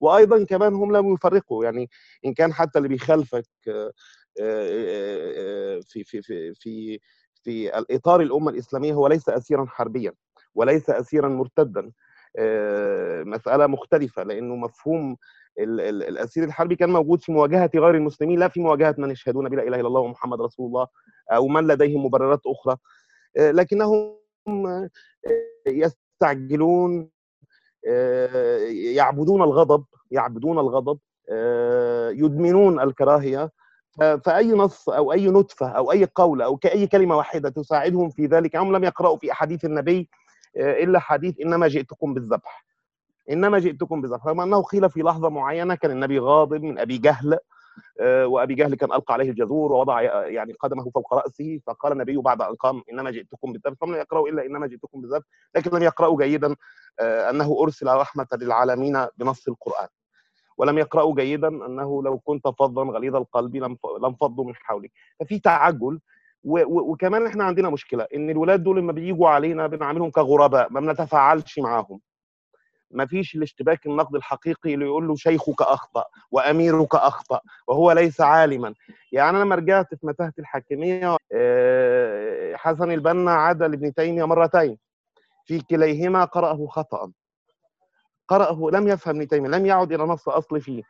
وأيضا 0.00 0.44
كمان 0.44 0.74
هم 0.74 0.96
لم 0.96 1.14
يفرقوا 1.14 1.64
يعني 1.64 1.90
إن 2.24 2.34
كان 2.34 2.52
حتى 2.52 2.78
اللي 2.78 2.88
بيخالفك 2.88 3.44
آه، 3.68 3.92
آه، 4.40 5.80
في 5.86 6.04
في 6.04 6.22
في 6.22 6.54
في 6.54 7.00
في 7.44 7.78
الإطار 7.78 8.20
الأمة 8.20 8.50
الإسلامية 8.50 8.92
هو 8.92 9.06
ليس 9.06 9.28
اسيرا 9.28 9.66
حربيا 9.66 10.12
وليس 10.54 10.90
اسيرا 10.90 11.28
مرتدا 11.28 11.92
مسألة 13.24 13.66
مختلفة 13.66 14.22
لأنه 14.22 14.56
مفهوم 14.56 15.16
الأسير 15.58 16.44
الحربي 16.44 16.76
كان 16.76 16.90
موجود 16.90 17.22
في 17.22 17.32
مواجهة 17.32 17.70
غير 17.74 17.94
المسلمين 17.94 18.38
لا 18.38 18.48
في 18.48 18.60
مواجهة 18.60 18.94
من 18.98 19.10
يشهدون 19.10 19.48
بلا 19.48 19.62
إله 19.62 19.80
إلا 19.80 19.88
الله 19.88 20.00
ومحمد 20.00 20.40
رسول 20.40 20.66
الله 20.66 20.86
أو 21.32 21.48
من 21.48 21.66
لديهم 21.66 22.04
مبررات 22.06 22.40
أخرى. 22.46 22.76
آه، 23.36 23.50
لكنهم 23.50 24.16
آه، 24.48 24.90
يستعجلون 25.66 27.10
آه، 27.88 28.58
يعبدون 28.94 29.42
الغضب 29.42 29.84
يعبدون 30.10 30.58
الغضب 30.58 30.98
يدمنون 32.12 32.80
الكراهية. 32.80 33.50
فأي 33.98 34.52
نص 34.52 34.88
أو 34.88 35.12
أي 35.12 35.28
نتفه 35.28 35.68
أو 35.68 35.92
أي 35.92 36.08
قول 36.14 36.42
أو 36.42 36.56
كأي 36.56 36.86
كلمة 36.86 37.16
واحدة 37.16 37.48
تساعدهم 37.48 38.10
في 38.10 38.26
ذلك 38.26 38.56
هم 38.56 38.76
لم 38.76 38.84
يقرأوا 38.84 39.16
في 39.16 39.32
أحاديث 39.32 39.64
النبي 39.64 40.08
إلا 40.56 40.98
حديث 40.98 41.40
إنما 41.40 41.68
جئتكم 41.68 42.14
بالذبح. 42.14 42.67
انما 43.30 43.58
جئتكم 43.58 44.00
بذبح 44.00 44.26
رغم 44.26 44.40
أنه 44.40 44.62
قيل 44.62 44.90
في 44.90 45.00
لحظة 45.02 45.28
معينة 45.28 45.74
كان 45.74 45.90
النبي 45.90 46.18
غاضب 46.18 46.62
من 46.62 46.78
أبي 46.78 46.98
جهل 46.98 47.38
آه، 48.00 48.26
وأبي 48.26 48.54
جهل 48.54 48.74
كان 48.74 48.92
ألقى 48.92 49.14
عليه 49.14 49.30
الجذور 49.30 49.72
ووضع 49.72 50.02
يعني 50.26 50.52
قدمه 50.52 50.90
فوق 50.90 51.14
رأسه 51.14 51.60
فقال 51.66 51.92
النبي 51.92 52.16
بعد 52.16 52.42
أن 52.42 52.54
قام 52.54 52.82
إنما 52.92 53.10
جئتكم 53.10 53.52
بالذبح 53.52 53.76
فلم 53.80 53.94
يقرأوا 53.94 54.28
إلا 54.28 54.46
إنما 54.46 54.66
جئتكم 54.66 55.00
بالذبح 55.00 55.24
لكن 55.56 55.76
لم 55.76 55.82
يقرأوا 55.82 56.24
جيدا 56.24 56.56
آه، 57.00 57.30
أنه 57.30 57.56
أرسل 57.62 57.86
رحمة 57.86 58.26
للعالمين 58.32 59.06
بنص 59.16 59.48
القرآن. 59.48 59.88
ولم 60.58 60.78
يقرأوا 60.78 61.14
جيدا 61.14 61.48
أنه 61.48 62.02
لو 62.02 62.18
كنت 62.18 62.48
فظا 62.48 62.84
غليظ 62.84 63.16
القلب 63.16 63.56
لم 64.02 64.14
فضوا 64.20 64.44
من 64.44 64.54
حولك. 64.54 64.92
ففي 65.20 65.38
تعجل 65.38 66.00
وكمان 66.44 67.26
إحنا 67.26 67.44
عندنا 67.44 67.70
مشكلة 67.70 68.06
إن 68.14 68.30
الولاد 68.30 68.62
دول 68.62 68.78
لما 68.78 68.92
بيجوا 68.92 69.28
علينا 69.28 69.66
بنعاملهم 69.66 70.10
كغرباء 70.10 70.72
ما 70.72 70.80
بنتفاعلش 70.80 71.58
معاهم. 71.58 72.00
ما 72.90 73.06
فيش 73.06 73.34
الاشتباك 73.34 73.86
النقد 73.86 74.14
الحقيقي 74.14 74.74
اللي 74.74 74.84
يقول 74.84 75.08
له 75.08 75.14
شيخك 75.16 75.62
أخطأ 75.62 76.04
وأميرك 76.30 76.94
أخطأ 76.94 77.40
وهو 77.66 77.92
ليس 77.92 78.20
عالما. 78.20 78.74
يعني 79.12 79.30
أنا 79.30 79.38
لما 79.44 79.54
رجعت 79.54 79.94
في 79.94 80.06
متاهة 80.06 80.32
الحاكمية 80.38 81.16
آه، 81.32 82.56
حسن 82.56 82.90
البنا 82.92 83.30
عاد 83.32 83.62
لابن 83.62 83.94
تيمية 83.94 84.24
مرتين. 84.24 84.78
في 85.46 85.60
كليهما 85.60 86.24
قرأه 86.24 86.66
خطأ 86.66 87.12
قرأه 88.28 88.70
لم 88.72 88.88
يفهم 88.88 89.16
ابن 89.16 89.28
تيمية 89.28 89.48
لم 89.48 89.66
يعد 89.66 89.92
إلى 89.92 90.04
نص 90.04 90.28
أصل 90.28 90.60
فيه. 90.60 90.82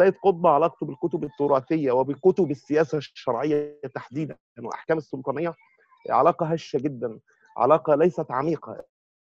سيد 0.00 0.14
قطب 0.24 0.46
علاقته 0.46 0.86
بالكتب 0.86 1.24
التراثية 1.24 1.92
وبكتب 1.92 2.50
السياسة 2.50 2.98
الشرعية 2.98 3.80
تحديدا 3.94 4.36
وأحكام 4.62 4.98
السلطانية 4.98 5.54
علاقة 6.10 6.46
هشة 6.46 6.78
جدا 6.78 7.18
علاقة 7.56 7.94
ليست 7.94 8.30
عميقة. 8.30 8.82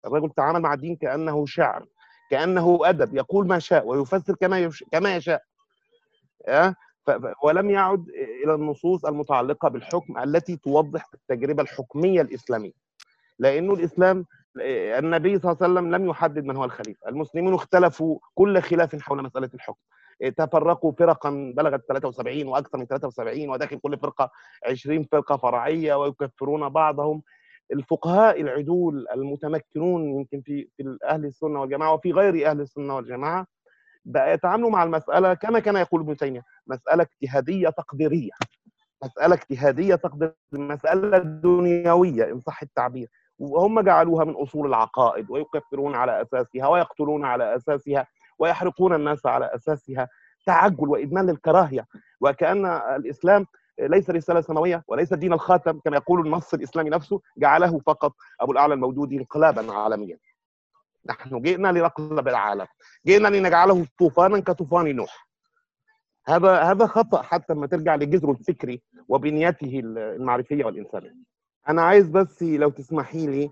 الرجل 0.05 0.29
تعامل 0.29 0.59
مع 0.59 0.73
الدين 0.73 0.95
كأنه 0.95 1.45
شعر. 1.45 1.85
كأنه 2.29 2.79
أدب 2.83 3.15
يقول 3.15 3.47
ما 3.47 3.59
شاء 3.59 3.87
ويفسر 3.87 4.35
كما. 4.35 4.71
كما 4.91 5.15
يشاء؟ 5.15 5.41
ف... 7.05 7.11
ولم 7.43 7.69
يعد 7.69 8.05
إلى 8.43 8.53
النصوص 8.53 9.05
المتعلقة 9.05 9.69
بالحكم 9.69 10.17
التي 10.17 10.57
توضح 10.57 11.09
التجربة 11.13 11.63
الحكمية 11.63 12.21
الإسلامية 12.21 12.71
لأنه 13.39 13.73
الإسلام 13.73 14.25
النبي 14.61 15.39
صلى 15.39 15.51
الله 15.51 15.57
عليه 15.63 15.73
وسلم 15.73 15.95
لم 15.95 16.09
يحدد 16.09 16.45
من 16.45 16.55
هو 16.55 16.65
الخليفة 16.65 17.09
المسلمون 17.09 17.53
اختلفوا 17.53 18.19
كل 18.35 18.61
خلاف 18.61 19.01
حول 19.01 19.23
مسألة 19.23 19.49
الحكم 19.53 19.79
تفرقوا 20.37 20.91
فرقا 20.91 21.53
بلغت 21.57 21.85
73 21.87 22.47
وأكثر 22.47 22.77
من 22.77 22.85
73 22.85 23.49
وداخل 23.49 23.79
كل 23.79 23.97
فرقة 23.97 24.31
20 24.69 25.03
فرقة 25.03 25.37
فرعية 25.37 25.95
ويكفرون 25.95 26.69
بعضهم 26.69 27.21
الفقهاء 27.73 28.41
العدول 28.41 29.05
المتمكنون 29.15 30.03
يمكن 30.09 30.41
في 30.41 30.67
في 30.77 30.97
أهل 31.03 31.25
السنة 31.25 31.61
والجماعة 31.61 31.93
وفي 31.93 32.11
غير 32.11 32.49
أهل 32.49 32.61
السنة 32.61 32.95
والجماعة 32.95 33.45
بقى 34.05 34.33
يتعاملوا 34.33 34.69
مع 34.69 34.83
المسألة 34.83 35.33
كما 35.33 35.59
كان 35.59 35.75
يقول 35.75 36.01
ابن 36.01 36.17
تيمية 36.17 36.41
مسألة 36.67 37.03
اجتهادية 37.21 37.69
تقديرية 37.69 38.31
مسألة 39.03 39.35
اجتهادية 39.35 39.95
تقدير 39.95 40.33
مسألة 40.53 41.17
دنيوية 41.17 42.31
إن 42.31 42.39
صح 42.39 42.61
التعبير. 42.61 43.07
وهم 43.39 43.79
جعلوها 43.81 44.25
من 44.25 44.33
أصول 44.33 44.67
العقائد 44.67 45.29
ويكفرون 45.31 45.95
على 45.95 46.21
أساسها 46.21 46.67
ويقتلون 46.67 47.25
على 47.25 47.55
أساسها 47.55 48.07
ويحرقون 48.39 48.93
الناس 48.95 49.25
على 49.25 49.45
أساسها 49.55 50.07
تعجل 50.45 50.89
وإدمان 50.89 51.25
للكراهية. 51.29 51.85
وكأن 52.21 52.65
الإسلام 52.65 53.45
ليس 53.79 54.09
رسالة 54.09 54.41
سماوية 54.41 54.83
وليس 54.87 55.13
دين 55.13 55.33
الخاتم 55.33 55.79
كما 55.79 55.95
يقول 55.95 56.25
النص 56.25 56.53
الإسلامي 56.53 56.89
نفسه 56.89 57.21
جعله 57.37 57.79
فقط 57.79 58.13
أبو 58.41 58.51
الأعلى 58.51 58.73
المودودي 58.73 59.17
انقلابا 59.17 59.73
عالميا. 59.73 60.17
نحن 61.05 61.41
جئنا 61.41 61.71
لنقلب 61.71 62.27
العالم. 62.27 62.67
جئنا 63.05 63.27
لنجعله 63.27 63.85
طوفانا 63.99 64.39
كطوفان 64.39 64.95
نوح. 64.95 65.29
هذا 66.27 66.61
هذا 66.61 66.85
خطأ 66.85 67.21
حتى 67.21 67.53
لما 67.53 67.67
ترجع 67.67 67.95
لجذره 67.95 68.31
الفكري 68.31 68.81
وبنيته 69.07 69.81
المعرفية 69.83 70.65
والإنسانية. 70.65 71.15
أنا 71.69 71.81
عايز 71.81 72.09
بس 72.09 72.43
لو 72.43 72.69
تسمحي 72.69 73.27
لي 73.27 73.51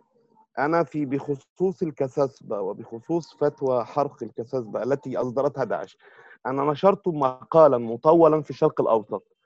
أنا 0.59 0.83
في 0.83 1.05
بخصوص 1.05 1.81
الكساسبة 1.81 2.59
وبخصوص 2.61 3.35
فتوى 3.35 3.85
حرق 3.85 4.23
الكساسبة 4.23 4.83
التي 4.83 5.17
أصدرتها 5.17 5.63
داعش 5.63 5.97
أنا 6.45 6.63
نشرت 6.63 7.07
مقالا 7.07 7.77
مطولا 7.77 8.41
في 8.41 8.49
الشرق 8.49 8.81
الأوسط. 8.81 9.36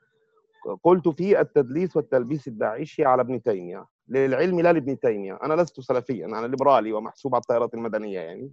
قلت 0.82 1.08
في 1.08 1.40
التدليس 1.40 1.96
والتلبيس 1.96 2.48
الداعشي 2.48 3.04
على 3.04 3.22
ابن 3.22 3.42
تيمية. 3.42 3.86
للعلم 4.08 4.60
لا 4.60 4.72
لابن 4.72 4.98
تيمية. 5.00 5.38
أنا 5.42 5.62
لست 5.62 5.80
سلفيا 5.80 6.26
أنا 6.26 6.46
ليبرالي 6.46 6.92
ومحسوب 6.92 7.34
على 7.34 7.40
التيارات 7.42 7.74
المدنية 7.74 8.20
يعني. 8.20 8.52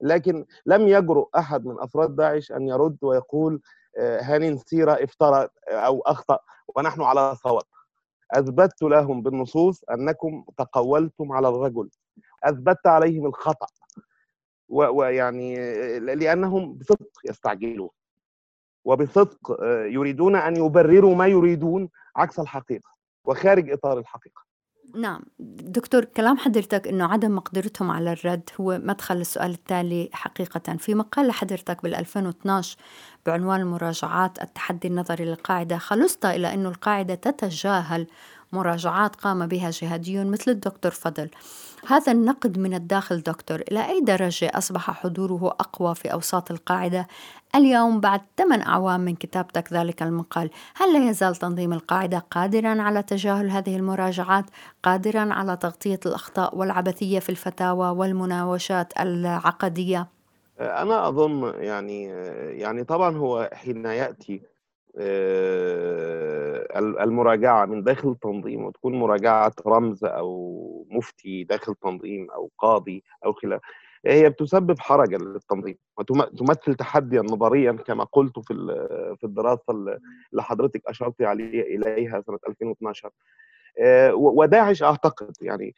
لكن 0.00 0.46
لم 0.66 0.88
يجرؤ 0.88 1.28
أحد 1.38 1.66
من 1.66 1.76
أفراد 1.80 2.16
داعش 2.16 2.52
أن 2.52 2.68
يرد 2.68 2.96
ويقول 3.02 3.60
آه، 3.98 4.20
هاني 4.22 4.58
سيره 4.58 4.92
افترى 4.92 5.48
أو 5.68 6.00
أخطأ 6.00 6.38
ونحن 6.76 7.02
على 7.02 7.34
صواب. 7.36 7.62
أثبتت 8.32 8.82
لهم 8.82 9.22
بالنصوص 9.22 9.84
أنكم 9.84 10.44
تقولتم 10.58 11.32
على 11.32 11.48
الرجل. 11.48 11.90
أثبتت 12.44 12.86
عليهم 12.86 13.26
الخطأ. 13.26 13.66
ويعني 14.68 15.56
لأنهم 15.98 16.74
بصدق 16.74 17.10
يستعجلون. 17.28 17.88
وبصدق 18.86 19.56
يريدون 19.86 20.36
أن 20.36 20.56
يبرروا 20.56 21.14
ما 21.14 21.26
يريدون 21.26 21.88
عكس 22.16 22.40
الحقيقة 22.40 22.88
وخارج 23.24 23.70
إطار 23.70 23.98
الحقيقة. 23.98 24.46
نعم. 24.94 25.22
دكتور 25.38 26.04
كلام 26.04 26.36
حضرتك 26.36 26.88
إنه 26.88 27.12
عدم 27.12 27.34
مقدرتهم 27.34 27.90
على 27.90 28.12
الرد 28.12 28.50
هو 28.60 28.80
مدخل 28.82 29.16
السؤال 29.16 29.50
التالي 29.50 30.08
حقيقة. 30.12 30.76
في 30.76 30.94
مقال 30.94 31.26
لحضرتك 31.26 31.82
بال 31.82 31.94
2012 31.94 32.76
بعنوان 33.26 33.60
المراجعات 33.60 34.42
التحدي 34.42 34.88
النظري 34.88 35.24
للقاعدة 35.24 35.78
خلصت 35.78 36.24
إلى 36.24 36.54
أنه 36.54 36.68
القاعدة 36.68 37.14
تتجاهل 37.14 38.06
مراجعات 38.52 39.16
قام 39.16 39.46
بها 39.46 39.70
جهاديون 39.70 40.30
مثل 40.30 40.50
الدكتور 40.50 40.92
فضل. 40.92 41.30
هذا 41.86 42.12
النقد 42.12 42.58
من 42.58 42.74
الداخل 42.74 43.20
دكتور 43.20 43.60
إلى 43.60 43.88
أي 43.88 44.00
درجة 44.00 44.50
أصبح 44.54 44.90
حضوره 44.90 45.46
أقوى 45.46 45.94
في 45.94 46.12
أوساط 46.12 46.50
القاعدة؟ 46.50 47.06
اليوم 47.54 48.00
بعد 48.00 48.20
ثمان 48.38 48.62
أعوام 48.62 49.00
من 49.00 49.14
كتابتك 49.14 49.72
ذلك 49.72 50.02
المقال 50.02 50.50
هل 50.74 50.92
لا 50.92 51.10
يزال 51.10 51.36
تنظيم 51.36 51.72
القاعدة 51.72 52.18
قادرا 52.30 52.82
على 52.82 53.02
تجاهل 53.02 53.50
هذه 53.50 53.76
المراجعات؟ 53.76 54.44
قادرا 54.82 55.32
على 55.32 55.56
تغطية 55.56 56.00
الأخطاء 56.06 56.58
والعبثية 56.58 57.18
في 57.18 57.30
الفتاوى 57.30 57.88
والمناوشات 57.88 58.92
العقدية؟ 59.00 60.06
أنا 60.60 61.08
أظن 61.08 61.54
يعني 61.54 62.04
يعني 62.60 62.84
طبعا 62.84 63.16
هو 63.16 63.50
حين 63.52 63.84
يأتي 63.84 64.42
آه، 64.98 66.78
المراجعة 66.78 67.66
من 67.66 67.82
داخل 67.82 68.08
التنظيم 68.08 68.64
وتكون 68.64 68.94
مراجعة 68.94 69.52
رمز 69.66 70.04
أو 70.04 70.86
مفتي 70.90 71.44
داخل 71.44 71.74
تنظيم 71.74 72.30
أو 72.30 72.50
قاضي 72.58 73.04
أو 73.24 73.32
خلاف 73.32 73.60
هي 74.06 74.30
بتسبب 74.30 74.78
حرجا 74.78 75.18
للتنظيم 75.18 75.76
وتمثل 75.98 76.74
تحديا 76.74 77.22
نظريا 77.22 77.72
كما 77.72 78.04
قلت 78.04 78.38
في 78.38 78.54
في 79.20 79.24
الدراسة 79.24 79.62
اللي 79.70 80.42
حضرتك 80.42 80.82
أشرت 80.86 81.20
إليها 81.20 82.20
سنة 82.26 82.38
2012 82.48 83.10
آه، 83.78 84.14
وداعش 84.14 84.82
أعتقد 84.82 85.32
يعني 85.40 85.74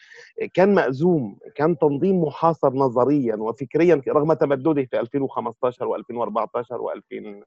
كان 0.55 0.75
مأزوم 0.75 1.39
كان 1.55 1.79
تنظيم 1.79 2.21
محاصر 2.21 2.73
نظريا 2.73 3.37
وفكريا 3.37 4.03
رغم 4.09 4.33
تمدده 4.33 4.85
في 4.85 5.01
2015 5.01 5.99
و2014 5.99 6.63
و2000 6.63 7.45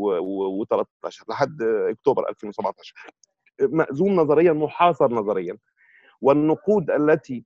و13 0.00 1.28
لحد 1.28 1.62
أكتوبر 1.62 2.28
2017 2.28 2.94
مأزوم 3.60 4.16
نظريا 4.16 4.52
محاصر 4.52 5.12
نظريا. 5.12 5.56
والنقود 6.20 6.90
التي 6.90 7.44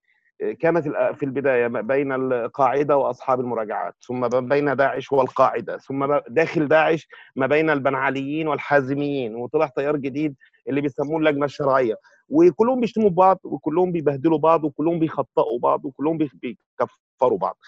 كانت 0.60 0.88
في 0.88 1.22
البداية 1.22 1.66
بين 1.66 2.12
القاعدة 2.12 2.96
وأصحاب 2.96 3.40
المراجعات 3.40 3.94
ثم 4.06 4.28
بين 4.28 4.76
داعش 4.76 5.12
والقاعدة 5.12 5.78
ثم 5.78 6.18
داخل 6.28 6.68
داعش 6.68 7.08
ما 7.36 7.46
بين 7.46 7.70
البنعليين 7.70 8.48
والحازميين 8.48 9.34
وطلع 9.34 9.66
تيار 9.66 9.96
جديد 9.96 10.36
اللي 10.68 10.80
بيسموه 10.80 11.18
اللجنه 11.18 11.44
الشرعية. 11.44 11.94
وكلهم 12.28 12.80
بيشتموا 12.80 13.10
بعض 13.10 13.38
وكلهم 13.44 13.92
بيبهدلوا 13.92 14.38
بعض 14.38 14.64
وكلهم 14.64 14.98
بيخطئوا 14.98 15.58
بعض 15.58 15.84
وكلهم 15.84 16.18
بيكفروا 16.18 17.38
بعض. 17.38 17.58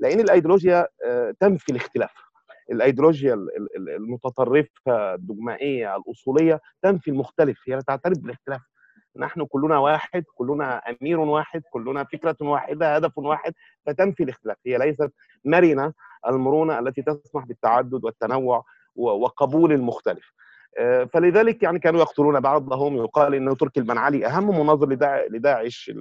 لأن 0.00 0.20
الأيديولوجيا 0.20 0.86
آه، 1.06 1.34
تنفي 1.40 1.72
الاختلاف. 1.72 2.12
الأيديولوجيا 2.70 3.46
المتطرفة 3.76 5.14
الدجمائيه 5.14 5.96
الأصولية 5.96 6.60
تنفي 6.82 7.10
المختلف 7.10 7.58
هي 7.68 7.78
تعترف 7.82 8.18
بالاختلاف. 8.18 8.60
نحن 9.16 9.44
كلنا 9.44 9.78
واحد 9.78 10.24
كلنا 10.34 10.76
أمير 10.76 11.20
واحد 11.20 11.62
كلنا 11.70 12.04
فكرة 12.04 12.36
واحدة 12.40 12.96
هدف 12.96 13.18
واحد 13.18 13.52
فتنفي 13.86 14.22
الاختلاف. 14.22 14.56
هي 14.66 14.78
ليست 14.78 15.12
مرنة 15.44 15.92
المرونة 16.28 16.78
التي 16.78 17.02
تسمح 17.02 17.44
بالتعدد 17.44 18.04
والتنوع 18.04 18.64
وقبول 18.96 19.72
المختلف. 19.72 20.32
آه، 20.78 21.04
فلذلك 21.04 21.62
يعني 21.62 21.78
كانوا 21.78 22.00
يقتلون 22.00 22.40
بعضهم 22.40 22.96
يقال 22.96 23.34
إن 23.34 23.56
تركي 23.56 23.80
البنعلي 23.80 24.26
أهم 24.26 24.60
مناظر 24.60 24.88
لداعش 25.30 25.92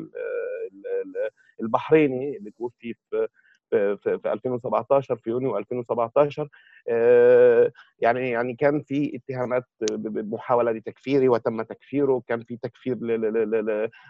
البحريني 1.62 2.38
اللي 2.38 2.52
توفي 2.52 2.94
في 2.94 3.28
في 3.74 4.20
في 4.24 4.34
2017 4.34 5.16
في 5.16 5.30
يونيو 5.30 5.58
2017 5.58 6.50
آه، 6.90 7.72
يعني 8.00 8.30
يعني 8.30 8.56
كان 8.56 8.82
في 8.82 9.16
اتهامات 9.16 9.64
بمحاولة 9.92 10.72
لتكفيره 10.72 11.30
وتم 11.30 11.62
تكفيره 11.62 12.22
كان 12.28 12.44
في 12.44 12.58
تكفير 12.58 12.98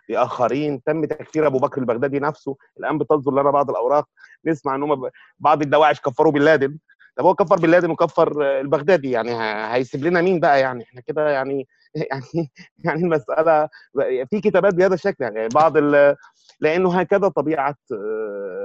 لآخرين 0.09 0.83
تم 0.83 1.05
تكفير 1.05 1.47
أبو 1.47 1.59
بكر 1.59 1.81
البغدادي 1.81 2.19
نفسه 2.19 2.57
الآن 2.79 2.97
بتصدر 2.97 3.31
لنا 3.31 3.51
بعض 3.51 3.69
الأوراق 3.69 4.07
نسمع 4.45 4.75
إن 4.75 4.83
هم 4.83 5.09
بعض 5.39 5.61
الدواعش 5.61 6.01
كفروا 6.01 6.31
بن 6.31 6.41
لادن. 6.41 6.77
طب 7.15 7.25
هو 7.25 7.35
كفر 7.35 7.55
بن 7.55 7.69
لادن 7.69 7.89
وكفر 7.89 8.59
البغدادي 8.59 9.11
يعني 9.11 9.31
هيسيب 9.73 10.03
لنا 10.03 10.21
مين 10.21 10.39
بقى 10.39 10.59
يعني؟ 10.59 10.83
إحنا 10.83 11.01
كده 11.01 11.29
يعني 11.29 11.67
يعني 12.11 12.51
يعني 12.85 13.01
المسألة 13.01 13.69
في 14.29 14.41
كتابات 14.41 14.73
بهذا 14.73 14.93
الشكل 14.93 15.23
يعني 15.23 15.47
بعض 15.47 15.77
لأنه 16.59 16.99
هكذا 16.99 17.27
طبيعة 17.27 17.75
آه، 17.93 18.62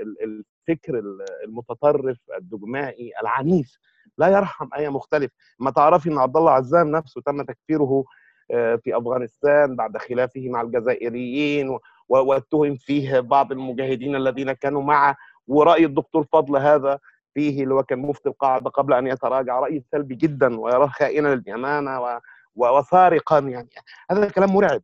الفكر 0.00 1.02
المتطرف 1.44 2.18
الدجمائي 2.38 3.12
العنيف. 3.22 3.78
لا 4.18 4.28
يرحم 4.28 4.68
أي 4.76 4.88
مختلف. 4.88 5.30
ما 5.58 5.70
تعرفي 5.70 6.08
إن 6.08 6.18
عبد 6.18 6.36
الله 6.36 6.52
عزام 6.52 6.90
نفسه 6.90 7.20
تم 7.20 7.42
تكفيره 7.42 8.04
آه، 8.50 8.76
في 8.76 8.96
أفغانستان 8.96 9.76
بعد 9.76 9.96
خلافه 9.96 10.48
مع 10.48 10.60
الجزائريين 10.60 11.78
واتهم 12.08 12.76
فيه 12.76 13.20
بعض 13.20 13.52
المجاهدين 13.52 14.16
الذين 14.16 14.52
كانوا 14.52 14.82
معه. 14.82 15.16
ورأي 15.46 15.84
الدكتور 15.84 16.24
فضل 16.32 16.56
هذا 16.56 16.98
فيه 17.34 17.62
اللي 17.62 17.74
هو 17.74 17.82
كان 17.82 17.98
مفتي 17.98 18.28
القاعدة 18.28 18.70
قبل 18.70 18.92
أن 18.92 19.06
يتراجع. 19.06 19.60
رأي 19.60 19.84
سلبي 19.92 20.14
جدا 20.14 20.60
ويراه 20.60 20.86
خائنا 20.86 21.34
للأمانة 21.34 22.20
وسارقا 22.54 23.38
يعني. 23.38 23.68
هذا 24.10 24.28
كلام 24.28 24.54
مرعب. 24.54 24.82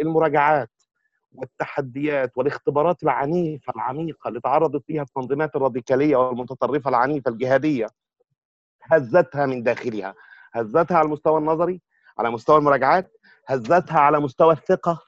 المراجعات 0.00 0.70
والتحديات 1.34 2.32
والاختبارات 2.36 3.02
العنيفة 3.02 3.72
العميقة 3.76 4.28
اللي 4.28 4.40
تعرضت 4.40 4.84
فيها 4.86 5.02
التنظيمات 5.02 5.56
الراديكالية 5.56 6.16
والمتطرفة 6.16 6.90
العنيفة 6.90 7.30
الجهادية 7.30 7.86
هزتها 8.82 9.46
من 9.46 9.62
داخلها 9.62 10.14
هزتها 10.52 10.96
على 10.98 11.06
المستوى 11.06 11.38
النظري 11.38 11.80
على 12.18 12.30
مستوى 12.30 12.56
المراجعات 12.58 13.12
هزتها 13.46 13.98
على 14.00 14.20
مستوى 14.20 14.52
الثقة 14.52 15.00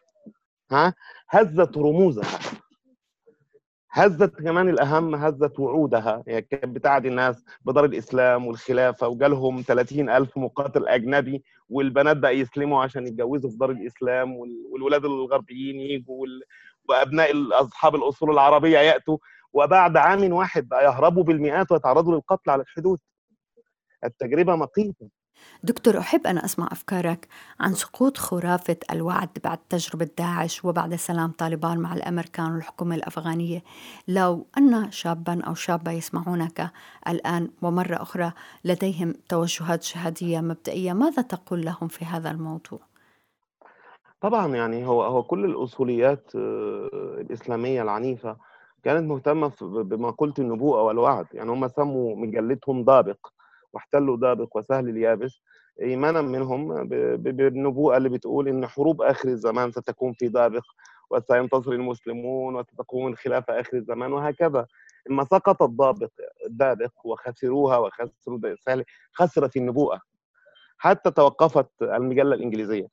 ها؟ 0.70 0.94
هزت 1.28 1.76
رموزها. 1.78 2.38
هزت 3.96 4.34
كمان 4.40 4.68
الأهم 4.68 5.14
هزت 5.14 5.60
وعودها. 5.60 6.22
هي 6.28 6.42
كانت 6.42 6.64
بتعدي 6.76 7.08
الناس 7.08 7.44
بدار 7.64 7.84
الإسلام 7.84 8.46
والخلافة 8.46 9.08
وجالهم 9.08 9.62
30 9.62 10.10
ألف 10.10 10.38
مقاتل 10.38 10.88
أجنبي 10.88 11.44
والبنات 11.68 12.16
بقى 12.16 12.38
يسلموا 12.38 12.82
عشان 12.82 13.06
يتجوزوا 13.06 13.50
في 13.50 13.56
دار 13.56 13.70
الإسلام 13.70 14.36
والولاد 14.72 15.04
الغربيين 15.04 15.80
يجوا 15.80 16.26
وأبناء 16.88 17.30
أصحاب 17.52 17.94
الأصول 17.94 18.30
العربية 18.30 18.78
يأتوا. 18.78 19.18
وبعد 19.52 19.96
عام 19.96 20.32
واحد 20.32 20.68
بقى 20.68 20.84
يهربوا 20.84 21.22
بالمئات 21.22 21.72
ويتعرضوا 21.72 22.14
للقتل 22.14 22.50
على 22.50 22.62
الحدود. 22.62 22.98
التجربة 24.04 24.56
مقيتة. 24.56 25.08
دكتور 25.62 25.98
أحب 25.98 26.26
أن 26.26 26.38
أسمع 26.38 26.68
أفكارك 26.72 27.28
عن 27.60 27.74
سقوط 27.74 28.18
خرافة 28.18 28.76
الوعد 28.90 29.28
بعد 29.44 29.58
تجربة 29.68 30.08
داعش 30.18 30.64
وبعد 30.64 30.94
سلام 30.94 31.30
طالبان 31.30 31.78
مع 31.78 31.94
الأمريكان 31.94 32.52
والحكومة 32.52 32.94
الأفغانية. 32.94 33.62
لو 34.08 34.46
أن 34.58 34.90
شابا 34.90 35.42
أو 35.44 35.54
شابة 35.54 35.92
يسمعونك 35.92 36.70
الآن 37.08 37.50
ومرة 37.62 38.02
أخرى 38.02 38.32
لديهم 38.64 39.14
توجهات 39.28 39.86
جهادية 39.94 40.40
مبدئية 40.40 40.92
ماذا 40.92 41.22
تقول 41.22 41.64
لهم 41.64 41.88
في 41.88 42.04
هذا 42.04 42.30
الموضوع؟ 42.30 42.80
طبعا 44.20 44.56
يعني 44.56 44.86
هو 44.86 45.02
هو 45.02 45.22
كل 45.22 45.44
الأصوليات 45.44 46.36
آه، 46.36 46.88
الإسلامية 47.20 47.82
العنيفة 47.82 48.36
كانت 48.84 49.10
مهتمة 49.10 49.52
بما 49.62 50.10
قلت 50.10 50.38
النبوءة 50.38 50.82
والوعد 50.82 51.26
يعني 51.32 51.50
هم 51.50 51.68
سموا 51.68 52.16
مجلتهم 52.16 52.84
ضابق 52.84 53.33
واحتلوا 53.74 54.16
دابق 54.16 54.56
وسهل 54.56 54.88
اليابس 54.88 55.40
إيمانا 55.82 56.22
منهم 56.22 56.88
بالنبوءة 57.16 57.96
اللي 57.96 58.08
بتقول 58.08 58.48
إن 58.48 58.66
حروب 58.66 59.02
آخر 59.02 59.28
الزمان 59.28 59.70
ستكون 59.72 60.12
في 60.12 60.28
دابق 60.28 60.62
وسينتصر 61.10 61.72
المسلمون 61.72 62.54
وستقوم 62.56 63.06
الخلافه 63.08 63.60
آخر 63.60 63.76
الزمان 63.76 64.12
وهكذا. 64.12 64.66
لما 65.10 65.24
سقط 65.24 65.62
الضابق 65.62 66.10
الدابق 66.46 66.92
وخسروها 67.04 67.76
وخسروا 67.78 68.38
سهل 68.60 68.84
خسرت 69.12 69.56
النبوءة 69.56 70.00
حتى 70.78 71.10
توقفت 71.10 71.68
المجلة 71.82 72.34
الإنجليزية. 72.34 72.86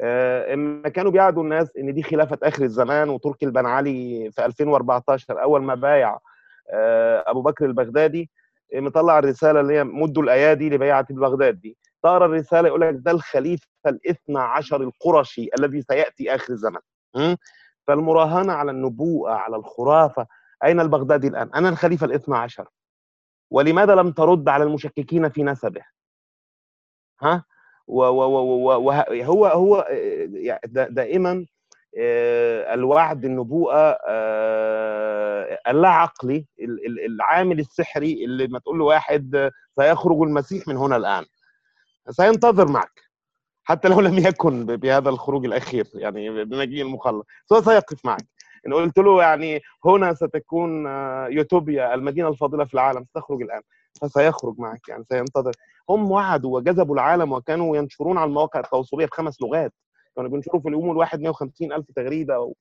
إما 0.00 0.88
كانوا 0.88 1.10
بيعدوا 1.10 1.42
الناس 1.42 1.76
إن 1.76 1.94
دي 1.94 2.02
خلافة 2.02 2.38
آخر 2.42 2.62
الزمان 2.62 3.08
وتركي 3.08 3.46
البنعلي 3.46 4.30
في 4.32 4.44
2014 4.44 5.42
أول 5.42 5.62
ما 5.62 5.74
بايع 5.74 6.18
آه، 6.70 7.24
أبو 7.26 7.42
بكر 7.42 7.64
البغدادي 7.64 8.30
مطلع 8.74 9.18
الرسالة 9.18 9.60
اللي 9.60 9.74
هي 9.74 9.84
مدوا 9.84 10.22
الايادي 10.22 10.70
لبيعة 10.70 11.06
البغداد 11.10 11.60
دي. 11.60 11.76
تقرأ 12.02 12.26
الرسالة 12.26 12.68
يقول 12.68 12.80
لك 12.80 12.94
ده 12.98 13.10
الخليفة 13.10 13.66
الاثنى 13.86 14.38
عشر 14.38 14.80
القرشي 14.82 15.48
الذي 15.58 15.82
سيأتي 15.82 16.34
آخر 16.34 16.52
الزمن 16.52 16.80
فالمراهنة 17.86 18.52
على 18.52 18.70
النبوءة 18.70 19.32
على 19.32 19.56
الخرافة 19.56 20.26
أين 20.64 20.80
البغدادي 20.80 21.28
الآن؟ 21.28 21.50
أنا 21.54 21.68
الخليفة 21.68 22.06
الاثنى 22.06 22.36
عشر. 22.36 22.68
ولماذا 23.50 23.94
لم 23.94 24.10
ترد 24.12 24.48
على 24.48 24.64
المشككين 24.64 25.28
في 25.28 25.42
نسبه؟ 25.42 25.82
ها؟ 27.20 27.44
وهو 27.86 29.44
هو 29.44 29.86
دائما 30.66 31.46
آه، 31.98 32.74
الوعد 32.74 33.24
النبوءه 33.24 33.98
آه، 34.08 35.13
اللا 35.68 35.88
عقلي 35.88 36.46
العامل 37.06 37.60
السحري 37.60 38.24
اللي 38.24 38.46
ما 38.46 38.58
تقول 38.58 38.78
له 38.78 38.84
واحد 38.84 39.50
سيخرج 39.80 40.22
المسيح 40.22 40.68
من 40.68 40.76
هنا 40.76 40.96
الآن. 40.96 41.24
سينتظر 42.10 42.68
معك 42.68 43.00
حتى 43.64 43.88
لو 43.88 44.00
لم 44.00 44.18
يكن 44.18 44.66
بهذا 44.66 45.08
الخروج 45.08 45.44
الأخير 45.44 45.86
يعني 45.94 46.44
بمجيء 46.44 46.82
المخلص. 46.82 47.26
هو 47.52 47.62
سيقف 47.62 48.04
معك. 48.04 48.26
إن 48.66 48.74
قلت 48.74 48.98
له 48.98 49.22
يعني 49.22 49.60
هنا 49.84 50.14
ستكون 50.14 50.86
آه، 50.86 51.26
يوتوبيا 51.28 51.94
المدينة 51.94 52.28
الفاضلة 52.28 52.64
في 52.64 52.74
العالم 52.74 53.04
ستخرج 53.04 53.42
الآن. 53.42 53.60
فسيخرج 54.00 54.54
معك 54.58 54.88
يعني 54.88 55.04
سينتظر. 55.12 55.52
هم 55.90 56.10
وعدوا 56.10 56.56
وجذبوا 56.56 56.94
العالم 56.94 57.32
وكانوا 57.32 57.76
ينشرون 57.76 58.18
على 58.18 58.28
المواقع 58.28 58.60
التواصلية 58.60 59.06
بخمس 59.06 59.42
لغات. 59.42 59.72
كانوا 60.16 60.30
بينشروا 60.30 60.60
في 60.60 60.68
اليوم 60.68 60.90
الواحد 60.90 61.20
150 61.20 61.72
ألف 61.72 61.86
تغريدة 61.96 62.52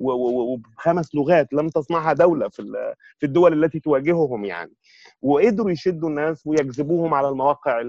وبخمس 0.00 1.14
لغات 1.14 1.52
لم 1.52 1.68
تصنعها 1.68 2.12
دولة 2.12 2.48
في 2.48 2.62
في 3.18 3.26
الدول 3.26 3.64
التي 3.64 3.80
تواجههم 3.80 4.44
يعني. 4.44 4.72
وقدروا 5.22 5.70
يشدوا 5.70 6.08
الناس 6.08 6.46
ويجذبوهم 6.46 7.14
على 7.14 7.28
المواقع 7.28 7.82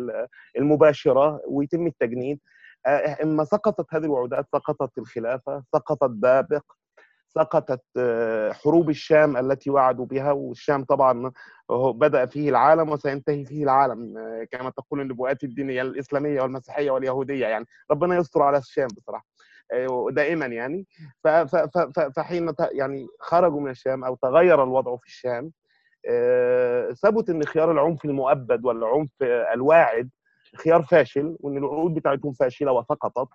المباشرة 0.58 1.42
ويتم 1.48 1.88
التجنيد. 1.88 2.40
آه، 2.86 3.18
إما 3.24 3.44
سقطت 3.44 3.86
هذه 3.94 4.04
الوعودات 4.06 4.46
سقطت 4.52 4.98
الخلافة 4.98 5.64
سقطت 5.74 6.10
دابق 6.12 6.64
سقطت 7.36 7.84
آه، 7.98 8.52
حروب 8.52 8.90
الشام 8.90 9.38
التي 9.38 9.70
وعدوا 9.70 10.06
بها 10.06 10.32
والشام 10.32 10.84
طبعا 10.84 11.32
بدأ 11.72 12.26
فيه 12.26 12.50
العالم 12.50 12.90
وسينتهي 12.90 13.46
فيه 13.46 13.64
العالم 13.64 14.18
آه، 14.18 14.48
كما 14.52 14.70
تقول 14.70 15.02
النبوءات 15.02 15.44
الدينية 15.44 15.82
الإسلامية 15.82 16.42
والمسيحية 16.42 16.92
واليهودية 16.92 17.48
يعني 17.48 17.66
ربنا 17.92 18.18
يستر 18.18 18.42
على 18.42 18.58
الشام 18.58 18.88
بصراحة 18.88 19.26
آه، 19.74 20.08
دائما 20.12 20.46
يعني 20.46 20.86
فحين 22.16 22.54
يعني 22.72 23.08
خرجوا 23.20 23.62
من 23.62 23.72
الشام 23.72 24.04
أو 24.04 24.16
تغير 24.16 24.64
الوضع 24.64 24.96
في 24.96 25.06
الشام 25.08 25.52
ثبت 27.04 27.30
إن 27.30 27.44
خيار 27.44 27.72
العنف 27.72 28.06
المؤبد 28.06 28.66
والعنف 28.66 29.10
الواعد 29.54 30.10
خيار 30.58 30.82
فاشل 30.84 31.38
وإن 31.40 31.58
العقود 31.58 31.94
بتاعتهم 31.94 32.34
فاشلة 32.34 32.72
وسقطت. 32.72 33.28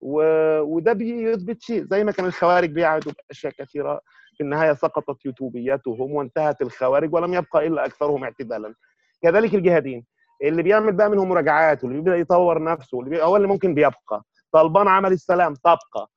وده 0.00 0.92
بيثبت 0.92 1.62
شيء 1.62 1.84
زي 1.84 2.04
ما 2.04 2.12
كان 2.12 2.26
الخوارج 2.26 2.70
بيعدوا 2.70 3.12
بأشياء 3.12 3.52
كثيرة 3.52 4.00
في 4.36 4.42
النهاية 4.42 4.72
سقطت 4.72 5.24
يوتوبياتهم 5.24 6.12
وانتهت 6.12 6.62
الخوارج 6.62 7.14
ولم 7.14 7.34
يبقى 7.34 7.66
إلا 7.66 7.84
أكثرهم 7.86 8.24
اعتدالا. 8.24 8.74
كذلك 9.22 9.54
الجهاديين 9.54 10.04
اللي 10.42 10.62
بيعمل 10.62 10.92
بقى 10.92 11.10
منهم 11.10 11.28
مراجعات 11.28 11.84
واللي 11.84 11.98
بيبدأ 11.98 12.16
يطور 12.16 12.62
نفسه 12.62 12.96
واللي. 12.98 13.22
هو 13.22 13.36
اللي 13.36 13.48
ممكن 13.48 13.74
بيبقى. 13.74 14.22
طالبان 14.52 14.88
عمل 14.88 15.12
السلام 15.12 15.54
تبقى. 15.54 16.10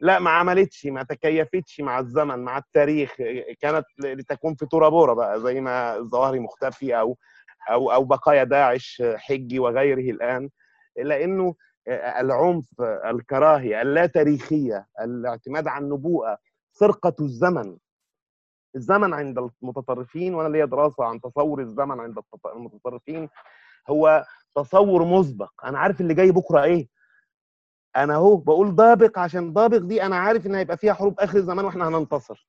لا 0.00 0.18
ما 0.18 0.30
عملتش 0.30 0.86
ما 0.86 1.02
تكيفتش 1.02 1.80
مع 1.80 1.98
الزمن 1.98 2.38
مع 2.38 2.58
التاريخ 2.58 3.14
كانت 3.60 3.84
لتكون 3.98 4.54
في 4.54 4.66
تورابورا 4.66 5.14
بقى 5.14 5.40
زي 5.40 5.60
ما 5.60 5.96
الظواهري 5.96 6.38
مختفي 6.38 6.98
أو 7.00 7.18
أو 7.70 7.92
أو 7.92 8.04
بقايا 8.04 8.44
داعش 8.44 9.02
حجي 9.16 9.58
وغيره 9.58 10.10
الآن. 10.10 10.50
لأنه 10.96 11.54
العنف 11.90 12.80
الكراهية 12.80 13.82
اللا 13.82 14.06
تاريخيه 14.06 14.86
الاعتماد 15.00 15.68
على 15.68 15.84
النبوءة 15.84 16.38
سرقة 16.72 17.14
الزمن. 17.20 17.76
الزمن 18.76 19.14
عند 19.14 19.38
المتطرفين 19.62 20.34
وأنا 20.34 20.48
ليا 20.48 20.64
دراسة 20.64 21.04
عن 21.04 21.20
تصور 21.20 21.60
الزمن 21.60 22.00
عند 22.00 22.18
المتطرفين 22.54 23.28
هو 23.90 24.24
تصور 24.54 25.04
مسبق. 25.04 25.50
أنا 25.64 25.78
عارف 25.78 26.00
اللي 26.00 26.14
جاي 26.14 26.30
بكرة 26.32 26.62
إيه. 26.62 26.88
أنا 27.96 28.14
أهو 28.14 28.36
بقول 28.36 28.74
ضابق 28.76 29.18
عشان 29.18 29.52
ضابق 29.52 29.76
دي 29.78 30.02
أنا 30.02 30.16
عارف 30.16 30.46
إن 30.46 30.54
هيبقى 30.54 30.76
فيها 30.76 30.92
حروب 30.92 31.20
آخر 31.20 31.38
الزمان 31.38 31.64
وإحنا 31.64 31.88
هننتصر. 31.88 32.48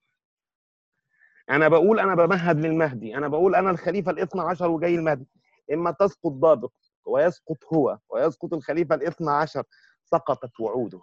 أنا 1.50 1.68
بقول 1.68 2.00
أنا 2.00 2.16
بمهد 2.16 2.60
للمهدي 2.60 3.18
أنا 3.18 3.28
بقول 3.28 3.56
أنا 3.56 3.70
الخليفة 3.70 4.12
الإثنى 4.12 4.42
عشر 4.42 4.70
وجاي 4.70 4.96
المهدي. 4.96 5.28
إما 5.74 5.92
تسقط 5.92 6.32
ضابق 6.32 6.72
ويسقط 7.06 7.58
هو 7.74 7.98
ويسقط 8.10 8.54
الخليفة 8.54 8.96
الاثنى 8.96 9.32
عشر. 9.32 9.64
سقطت 10.04 10.60
وعوده. 10.60 11.02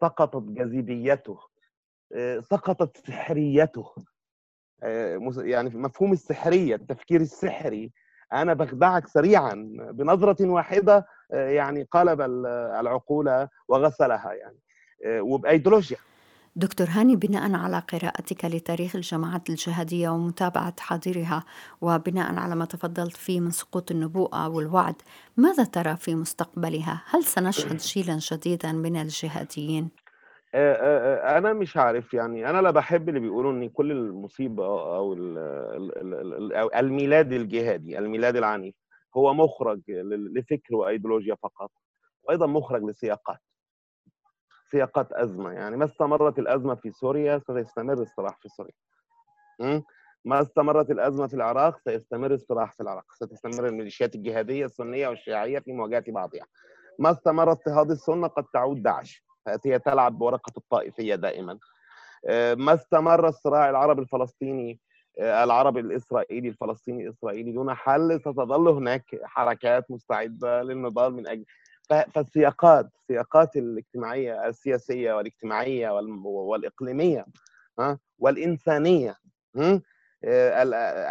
سقطت 0.00 0.42
جاذبيته. 0.42 1.38
آه، 2.14 2.40
سقطت 2.40 3.06
سحريته. 3.06 3.94
آه، 4.82 5.32
يعني 5.36 5.70
مفهوم 5.70 6.12
السحرية 6.12 6.74
التفكير 6.74 7.20
السحري. 7.20 7.92
أنا 8.32 8.54
بخدعك 8.54 9.06
سريعا 9.08 9.54
بنظرة 9.92 10.46
واحدة 10.46 11.06
آه، 11.32 11.48
يعني 11.48 11.82
قلب 11.82 12.20
العقول 12.80 13.48
وغسلها 13.68 14.32
يعني. 14.32 14.58
وبأيديولوجيا. 15.20 15.96
دكتور 16.56 16.86
هاني 16.90 17.16
بناء 17.16 17.54
على 17.54 17.78
قراءتك 17.78 18.44
لتاريخ 18.44 18.96
الجماعات 18.96 19.50
الجهادية 19.50 20.08
ومتابعة 20.08 20.74
حاضرها 20.80 21.44
وبناء 21.80 22.34
على 22.34 22.54
ما 22.54 22.64
تفضلت 22.64 23.16
فيه 23.16 23.40
من 23.40 23.50
سقوط 23.50 23.90
النبوءة 23.90 24.48
والوعد 24.48 24.94
ماذا 25.36 25.64
ترى 25.64 25.96
في 25.96 26.14
مستقبلها؟ 26.14 27.02
هل 27.06 27.24
سنشهد 27.24 27.76
جيلا 27.94 28.18
جديدا 28.32 28.72
من 28.72 28.96
الجهاديين؟ 28.96 29.90
أنا 30.54 31.52
مش 31.52 31.76
عارف 31.76 32.14
يعني 32.14 32.50
أنا 32.50 32.62
لا 32.62 32.70
بحب 32.70 33.08
اللي 33.08 33.20
بيقولوا 33.20 33.52
إن 33.52 33.68
كل 33.68 33.90
المصيبة 33.92 34.64
أو 34.96 35.14
الميلاد 36.74 37.32
الجهادي 37.32 37.98
الميلاد 37.98 38.36
العنيف 38.36 38.74
هو 39.16 39.34
مخرج 39.34 39.80
لفكر 40.36 40.74
وإيديولوجيا 40.74 41.34
فقط 41.34 41.70
وأيضا 42.22 42.46
مخرج 42.46 42.82
لسياقات 42.84 43.38
سياقات 44.72 45.12
أزمة. 45.12 45.52
يعني 45.52 45.76
ما 45.76 45.84
استمرت 45.84 46.38
الأزمة 46.38 46.74
في 46.74 46.90
سوريا 46.90 47.40
سيستمر 47.46 47.92
الصراع 47.92 48.36
في 48.40 48.48
سوريا. 48.48 49.82
ما 50.24 50.40
استمرت 50.40 50.90
الأزمة 50.90 51.26
في 51.26 51.34
العراق 51.34 51.78
سيستمر 51.84 52.34
الصراع 52.34 52.66
في 52.66 52.80
العراق. 52.80 53.12
ستستمر 53.12 53.66
الميليشيات 53.66 54.14
الجهادية 54.14 54.64
السنية 54.64 55.08
والشيعية 55.08 55.58
في 55.58 55.72
مواجهة 55.72 56.04
بعضها. 56.08 56.46
ما 56.98 57.10
استمر 57.10 57.50
اضطهاد 57.50 57.90
السنة 57.90 58.26
قد 58.26 58.44
تعود 58.44 58.82
داعش. 58.82 59.24
هي 59.66 59.78
تلعب 59.78 60.18
بورقة 60.18 60.52
الطائفية 60.56 61.14
دائما. 61.14 61.58
آه، 62.26 62.54
ما 62.54 62.74
استمر 62.74 63.28
الصراع 63.28 63.70
العربي 63.70 64.02
الفلسطيني 64.02 64.80
آه، 65.18 65.44
العربي 65.44 65.80
الإسرائيلي 65.80 66.48
الفلسطيني 66.48 67.04
الاسرائيلي 67.04 67.52
دون 67.52 67.74
حل 67.74 68.20
ستظل 68.20 68.68
هناك 68.68 69.04
حركات 69.24 69.90
مستعدة 69.90 70.62
للنضال 70.62 71.14
من 71.14 71.26
أجل 71.26 71.44
فالسياقات 71.88 72.86
السياقات 72.96 73.56
الاجتماعية 73.56 74.46
السياسية 74.48 75.12
والاجتماعية 75.12 75.90
والإقليمية 76.24 77.26
والإنسانية 78.18 79.16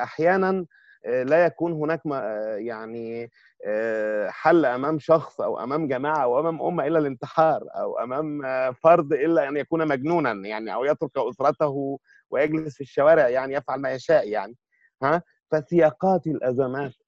أحيانا 0.03 0.65
لا 1.05 1.45
يكون 1.45 1.73
هناك 1.73 2.01
يعني 2.57 3.31
حل 4.29 4.65
أمام 4.65 4.99
شخص 4.99 5.41
أو 5.41 5.59
أمام 5.63 5.87
جماعة 5.87 6.23
أو 6.23 6.39
أمام 6.39 6.61
أمة 6.61 6.87
إلا 6.87 6.99
الانتحار 6.99 7.63
أو 7.75 7.99
أمام 7.99 8.41
فرد 8.73 9.13
إلا 9.13 9.49
أن 9.49 9.57
يكون 9.57 9.87
مجنونا 9.87 10.31
يعني 10.31 10.73
أو 10.73 10.85
يترك 10.85 11.11
أسرته 11.17 11.99
ويجلس 12.29 12.75
في 12.75 12.81
الشوارع 12.81 13.29
يعني 13.29 13.53
يفعل 13.53 13.79
ما 13.81 13.91
يشاء 13.91 14.29
يعني 14.29 14.55
ها. 15.03 15.23
فسياقات 15.51 16.27
الأزمات 16.27 16.91
آه، 16.91 17.00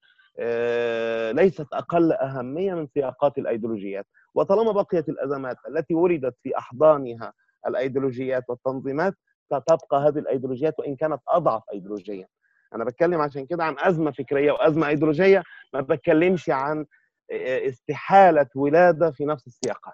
ليست 1.32 1.67
أقل 1.74 2.12
أهمية 2.13 2.74
من 2.74 2.88
سياقات 2.88 3.38
الأيديولوجيات. 3.38 4.06
وطالما 4.36 4.72
بقيت 4.72 5.10
الأزمات 5.10 5.58
التي 5.67 5.93
ولدت 5.93 6.36
في 6.43 6.58
أحضانها 6.58 7.34
الأيديولوجيات 7.67 8.43
والتنظيمات 8.50 9.13
ستبقى 9.46 9.98
هذه 10.08 10.19
الأيديولوجيات 10.19 10.80
وإن 10.80 10.96
كانت 10.96 11.22
أضعف 11.28 11.63
ايديولوجيا. 11.74 12.28
أنا 12.76 12.84
بتكلم 12.86 13.22
عشان 13.22 13.46
كده 13.46 13.63
عن 13.63 13.76
أزمة 13.80 14.12
فكرية 14.12 14.52
وأزمة 14.52 14.88
أيديولوجية 14.88 15.43
ما 15.74 15.82
بتكلمش 15.82 16.50
عن 16.50 16.86
آه، 17.32 17.67
استحالة 17.69 18.48
ولادة 18.56 19.12
في 19.12 19.26
نفس 19.26 19.48
السياقات. 19.48 19.93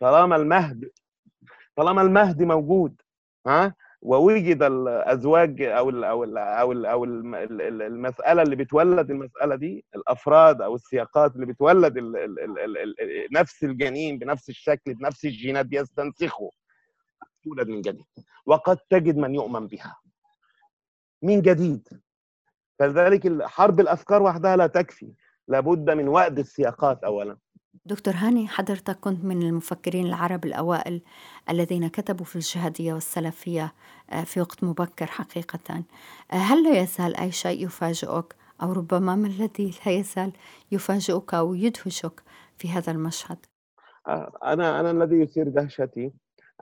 طالما 0.00 0.36
المهد 0.36 0.90
طالما 1.76 2.02
المهد 2.02 2.42
موجود 2.42 3.00
ها؟ 3.46 3.74
ووجد 4.04 4.62
الأزواج 4.62 5.62
أو 5.62 5.90
ال 5.90 6.04
أو 6.04 6.24
ال 6.24 6.38
أو 6.38 6.72
ال 6.72 6.86
أو 6.86 7.04
المسألة 7.04 8.42
اللي 8.42 8.56
بتولد 8.56 9.10
المسألة 9.10 9.54
دي 9.56 9.84
الأفراد 9.96 10.62
أو 10.62 10.74
السياقات 10.74 11.34
اللي 11.34 11.46
بتولد 11.46 11.96
ال 11.96 12.16
ال 12.16 12.40
ال 12.40 12.58
ال 12.58 13.00
ال 13.00 13.26
نفس 13.32 13.64
الجنين 13.64 14.18
بنفس 14.18 14.48
الشكل 14.48 14.94
بنفس 14.94 15.24
الجينات 15.24 15.66
يستنسخه 15.72 16.50
تولد 17.44 17.68
من 17.68 17.80
جديد. 17.80 18.04
وقد 18.46 18.78
تجد 18.90 19.16
من 19.16 19.34
يؤمن 19.34 19.66
بها. 19.66 19.96
من 21.22 21.40
جديد. 21.42 21.88
فلذلك 22.78 23.42
حرب 23.42 23.80
الأفكار 23.80 24.22
وحدها 24.22 24.56
لا 24.56 24.66
تكفي. 24.66 25.14
لابد 25.48 25.90
من 25.90 26.08
وأد 26.08 26.38
السياقات 26.38 27.04
اولا. 27.04 27.36
دكتور 27.86 28.14
هاني 28.16 28.48
حضرتك 28.48 29.00
كنت 29.00 29.24
من 29.24 29.42
المفكرين 29.42 30.06
العرب 30.06 30.44
الأوائل 30.44 31.00
الذين 31.50 31.88
كتبوا 31.88 32.24
في 32.24 32.36
الجهادية 32.36 32.94
والسلفية 32.94 33.72
آه، 34.10 34.24
في 34.24 34.40
وقت 34.40 34.64
مبكر 34.64 35.06
حقيقة. 35.06 35.84
آه، 36.32 36.36
هل 36.36 36.64
لا 36.64 36.80
يزال 36.80 37.16
أي 37.16 37.32
شيء 37.32 37.64
يفاجئك؟ 37.66 38.36
أو 38.62 38.72
ربما 38.72 39.16
ما 39.16 39.26
الذي 39.26 39.74
لا 39.86 39.92
يزال 39.92 40.32
يفاجئك 40.72 41.34
أو 41.34 41.54
يدهشك 41.54 42.22
في 42.58 42.68
هذا 42.68 42.92
المشهد؟ 42.92 43.38
آه، 44.08 44.32
أنا 44.44 44.80
أنا 44.80 44.90
الذي 44.90 45.16
يثير 45.20 45.48
دهشتي 45.48 46.12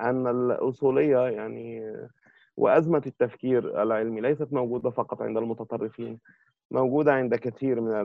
أن 0.01 0.27
الأصولية 0.27 1.19
يعني 1.19 1.93
وأزمة 2.57 3.03
التفكير 3.07 3.83
العلمي 3.83 4.21
ليست 4.21 4.53
موجودة 4.53 4.91
فقط 4.91 5.23
عند 5.23 5.37
المتطرفين. 5.37 6.19
موجودة 6.73 7.13
عند 7.13 7.35
كثير 7.35 7.81
من 7.81 8.05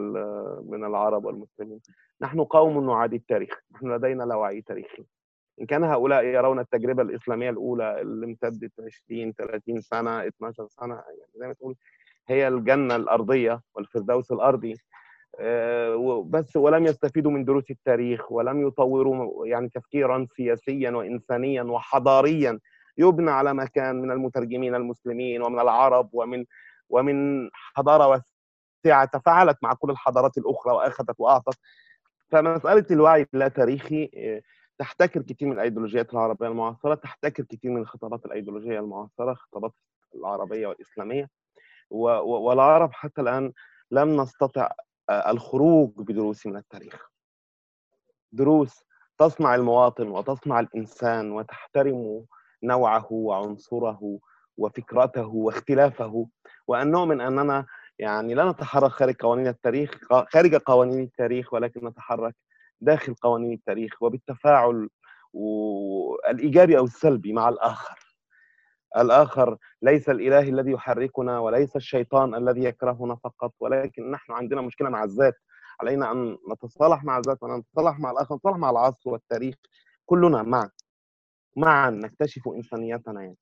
من 0.70 0.86
العرب 0.86 1.26
والمسلمين. 1.26 1.80
نحن 2.22 2.44
قوم 2.44 2.86
نعادي 2.86 3.16
التاريخ. 3.16 3.60
نحن 3.74 3.92
لدينا 3.92 4.24
لا 4.24 4.36
وعي 4.36 4.62
تاريخي. 4.62 5.06
إن 5.62 5.66
كان 5.66 5.84
هؤلاء 5.84 6.24
يرون 6.26 6.60
التجربة 6.60 7.04
الإسلامية 7.04 7.50
الأولى 7.50 8.02
اللي 8.02 8.26
امتدت 8.26 8.72
20 8.80 9.34
30 9.34 9.82
سنة 9.82 10.28
12 10.28 10.68
سنة 10.68 10.94
يعني 10.96 11.32
زي 11.36 11.48
ما 11.48 11.54
تقول 11.54 11.76
هي 12.28 12.48
الجنة 12.48 12.96
الأرضية 12.96 13.62
والفردوس 13.76 14.32
الأرضي. 14.32 14.76
آه، 15.40 16.26
بس 16.30 16.56
ولم 16.56 16.86
يستفيدوا 16.86 17.32
من 17.32 17.46
دروس 17.46 17.72
التاريخ 17.72 18.32
ولم 18.32 18.68
يطوروا 18.68 19.48
يعني 19.48 19.70
تفكيرا 19.70 20.28
سياسيا 20.36 20.92
وإنسانيا 20.92 21.64
وحضاريا. 21.64 22.60
يبنى 22.98 23.32
على 23.32 23.54
ما 23.54 23.66
كان 23.66 24.02
من 24.02 24.12
المترجمين 24.12 24.76
المسلمين 24.76 25.42
ومن 25.42 25.60
العرب 25.60 26.10
ومن 26.14 26.46
ومن 26.90 27.50
حضارة 27.54 28.08
واسعه 28.88 29.06
تفاعلت 29.06 29.58
مع 29.64 29.74
كل 29.74 29.90
الحضارات 29.90 30.38
الأخرى 30.38 30.74
وأخذت 30.74 31.16
وأعطت. 31.18 31.58
فمسألة 32.32 32.86
الوعي 32.92 33.28
اللا 33.34 33.48
تاريخي 33.48 34.12
آه، 34.18 34.42
تحتكر 34.78 35.22
كثير 35.22 35.48
من 35.48 35.54
الأيديولوجيات 35.54 36.14
العربية 36.14 36.48
المعاصرة 36.48 36.96
تحتكر 36.96 37.44
كثير 37.44 37.72
من 37.72 37.82
الخطابات 37.82 38.26
الأيديولوجية 38.26 38.80
المعاصرة 38.80 39.34
خطابات 39.34 39.72
العربية 40.16 40.68
والإسلامية. 40.68 41.30
والعرب 41.90 42.94
حتى 42.94 43.22
الآن 43.22 43.54
لم 43.92 44.22
نستطع 44.22 44.72
آه، 45.10 45.32
الخروج 45.32 45.92
بدروس 45.98 46.46
من 46.48 46.58
التاريخ. 46.58 47.10
دروس 48.32 48.84
تصنع 49.18 49.56
المواطن 49.56 50.08
وتصنع 50.08 50.60
الإنسان 50.60 51.32
وتحترم 51.32 52.26
نوعه 52.64 53.08
وعنصره 53.12 54.20
وفكرته 54.58 55.28
واختلافه. 55.28 56.28
وأن 56.68 56.92
نؤمن 56.92 57.22
أننا 57.22 57.66
يعني 58.00 58.34
لا 58.34 58.52
نتحرك 58.52 58.92
خارج 58.92 59.16
قوانين 59.16 59.48
التاريخ 59.48 59.92
خارج 60.34 60.56
قوانين 60.56 61.04
التاريخ 61.04 61.54
ولكن 61.54 61.88
نتحرك 61.88 62.36
داخل 62.82 63.14
قوانين 63.14 63.54
التاريخ 63.54 64.04
وبالتفاعل 64.04 64.90
الايجابي 66.30 66.78
أو 66.78 66.84
السلبي 66.86 67.34
مع 67.34 67.50
الآخر. 67.50 68.00
الآخر 68.98 69.58
ليس 69.82 70.10
الإله 70.10 70.40
الذي 70.50 70.72
يحركنا 70.72 71.40
وليس 71.40 71.76
الشيطان 71.76 72.36
الذي 72.36 72.64
يكرهنا 72.64 73.16
فقط 73.16 73.54
ولكن 73.60 74.12
نحن 74.12 74.32
عندنا 74.34 74.62
مشكلة 74.62 74.90
مع 74.90 75.04
الذات. 75.04 75.34
علينا 75.82 76.12
أن 76.12 76.38
نتصالح 76.52 77.04
مع 77.04 77.18
الذات 77.18 77.44
ونتصالح 77.44 78.00
مع 78.00 78.12
الآخر 78.12 78.36
نتصالح 78.36 78.58
مع 78.58 78.70
العصر 78.70 79.10
والتاريخ 79.10 79.56
كلنا 80.06 80.44
معا. 80.44 80.70
معا 81.58 81.90
نكتشف 81.90 82.48
انسانيتنا 82.48 83.22
يعني. 83.22 83.38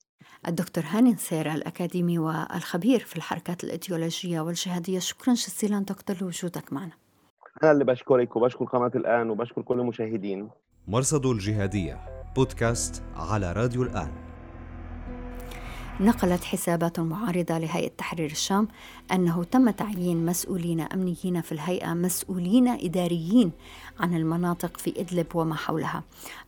الدكتور 0.48 0.84
هاني 0.88 1.14
نسير 1.14 1.52
الأكاديمي 1.52 2.20
والخبير 2.20 3.00
في 3.00 3.16
الحركات 3.16 3.64
الإيديولوجية 3.64 4.42
والجهادية. 4.42 5.00
شكرا 5.00 5.34
جزيلا 5.34 5.80
دكتور 5.80 6.16
لوجودك 6.22 6.74
معنا. 6.74 6.92
أنا 7.64 7.72
اللي 7.72 7.86
بشكرك 7.86 8.36
وبشكر 8.36 8.66
قناة 8.66 8.92
الآن 8.96 9.30
وبشكر 9.30 9.62
كل 9.62 9.80
المشاهدين. 9.80 10.50
مرصد 10.88 11.26
الجهادية 11.26 12.00
بودكاست 12.36 13.04
على 13.16 13.54
راديو 13.54 13.84
الآن. 13.84 14.25
نقلت 16.00 16.44
حسابات 16.44 17.00
معارضة 17.00 17.58
لهيئة 17.58 17.92
تحرير 17.98 18.32
الشام 18.32 18.68
أنه 19.12 19.44
تم 19.44 19.70
تعيين 19.70 20.26
مسؤولين 20.26 20.82
أمنيين 20.82 21.42
في 21.42 21.52
الهيئة 21.52 21.94
مسؤولين 21.94 22.68
إداريين 22.68 23.52
عن 24.00 24.16
المناطق 24.16 24.78
في 24.78 24.94
إدلب 25.02 25.28
وما 25.36 25.56
حولها. 25.56 26.04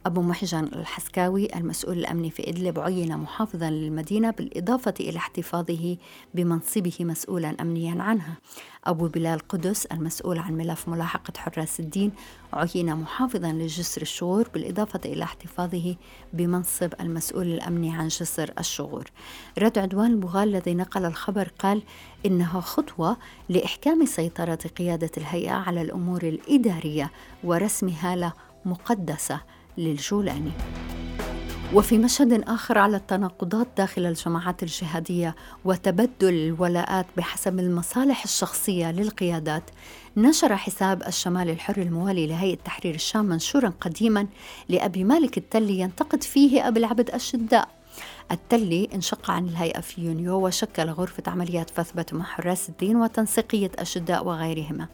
أبو 0.06 0.22
محجن 0.22 0.64
الحسكاوي 0.64 1.56
المسؤول 1.56 1.98
الأمني 1.98 2.32
في 2.32 2.50
إدلب 2.50 2.80
عين 2.80 3.18
محافظا 3.18 3.70
للمدينة 3.70 4.32
بالإضافة 4.32 4.94
إلى 5.00 5.18
احتفاظه 5.18 5.98
بمنصبه 6.34 6.96
مسؤولا 7.00 7.56
أمنيا 7.62 8.04
عنها. 8.04 8.38
أبو 8.86 9.08
بلال 9.08 9.40
قدس 9.40 9.86
المسؤول 9.86 10.40
عن 10.40 10.54
ملف 10.54 10.90
ملاحقة 10.90 11.34
حراس 11.38 11.80
الدين 11.80 12.12
عين 12.54 12.96
محافظا 12.96 13.52
لجسر 13.52 14.02
الشغور 14.02 14.48
بالإضافة 14.54 15.00
إلى 15.06 15.24
احتفاظه 15.24 15.96
بمنصب 16.34 16.94
المسؤول 17.00 17.48
الأمني 17.48 17.96
عن 17.96 18.08
جسر 18.08 18.52
الشغور 18.60 19.06
رد 19.60 19.78
عدوان 19.78 20.12
البغال 20.12 20.50
الذي 20.50 20.74
نقل 20.74 21.06
الخبر 21.06 21.52
قال 21.60 21.84
إنها 22.26 22.62
خطوة 22.62 23.18
لإحكام 23.50 24.06
سيطرة 24.06 24.60
قيادة 24.78 25.12
الهيئة 25.18 25.54
على 25.54 25.82
الأمور 25.82 26.24
الإدارية 26.24 27.12
ورسم 27.44 27.90
هالة 27.90 28.34
مقدسة 28.66 29.42
للجولاني 29.78 30.52
وفي 31.74 31.98
مشهد 31.98 32.44
آخر 32.50 32.78
على 32.78 32.98
التناقضات 32.98 33.68
داخل 33.78 34.06
الجماعات 34.06 34.64
الجهادية 34.64 35.36
وتبدل 35.66 36.34
الولاءات 36.34 37.06
بحسب 37.18 37.60
المصالح 37.60 38.24
الشخصية 38.24 38.92
للقيادات 38.92 39.64
نشر 40.18 40.56
حساب 40.58 41.04
الشمال 41.08 41.50
الحر 41.50 41.78
الموالي 41.82 42.28
لهيئة 42.28 42.58
تحرير 42.58 42.96
الشام 42.96 43.26
منشورا 43.26 43.74
قديما 43.82 44.28
لأبي 44.70 45.04
مالك 45.04 45.38
التلي 45.38 45.80
ينتقد 45.80 46.24
فيه 46.24 46.68
أبي 46.68 46.80
العبد 46.80 47.14
الشداء 47.14 47.77
التلي 48.32 48.90
انشق 48.96 49.32
عن 49.32 49.48
الهيئة 49.48 49.82
في 49.82 50.02
يونيو 50.02 50.48
وشكل 50.48 50.90
غرفة 50.90 51.24
عمليات 51.28 51.70
فثبة 51.70 52.06
مع 52.12 52.26
حراس 52.26 52.70
الدين 52.70 52.96
وتنسيقية 52.96 53.72
أشداء 53.80 54.26
وغيرهما. 54.26 54.88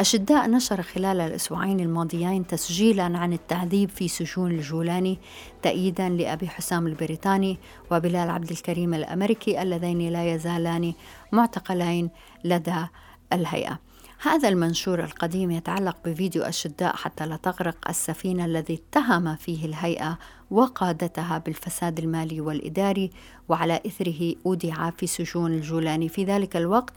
أشداء 0.00 0.50
نشر 0.50 0.82
خلال 0.82 1.20
الأسبوعين 1.20 1.80
الماضيين 1.80 2.46
تسجيلا 2.46 3.18
عن 3.18 3.32
التعذيب 3.32 3.90
في 3.90 4.08
سجون 4.08 4.50
الجولاني 4.50 5.18
تأييدا 5.62 6.08
لأبي 6.08 6.48
حسام 6.48 6.86
البريطاني 6.86 7.58
وبلال 7.90 8.30
عبد 8.30 8.50
الكريم 8.50 8.94
الأمريكي 8.94 9.62
اللذين 9.62 10.08
لا 10.08 10.34
يزالان 10.34 10.92
معتقلين 11.32 12.10
لدى 12.44 12.86
الهيئة. 13.32 13.78
هذا 14.22 14.48
المنشور 14.48 15.04
القديم 15.04 15.50
يتعلق 15.50 15.96
بفيديو 16.04 16.42
أشداء 16.42 16.96
حتى 16.96 17.26
لا 17.26 17.36
تغرق 17.36 17.88
السفينة 17.88 18.44
الذي 18.44 18.74
اتهم 18.74 19.36
فيه 19.36 19.66
الهيئة 19.66 20.18
وقادتها 20.52 21.38
بالفساد 21.38 21.98
المالي 21.98 22.40
والإداري 22.40 23.10
وعلى 23.48 23.80
إثره 23.86 24.34
أودع 24.46 24.90
في 24.90 25.06
سجون 25.06 25.52
الجولاني. 25.52 26.08
في 26.08 26.24
ذلك 26.24 26.56
الوقت 26.56 26.92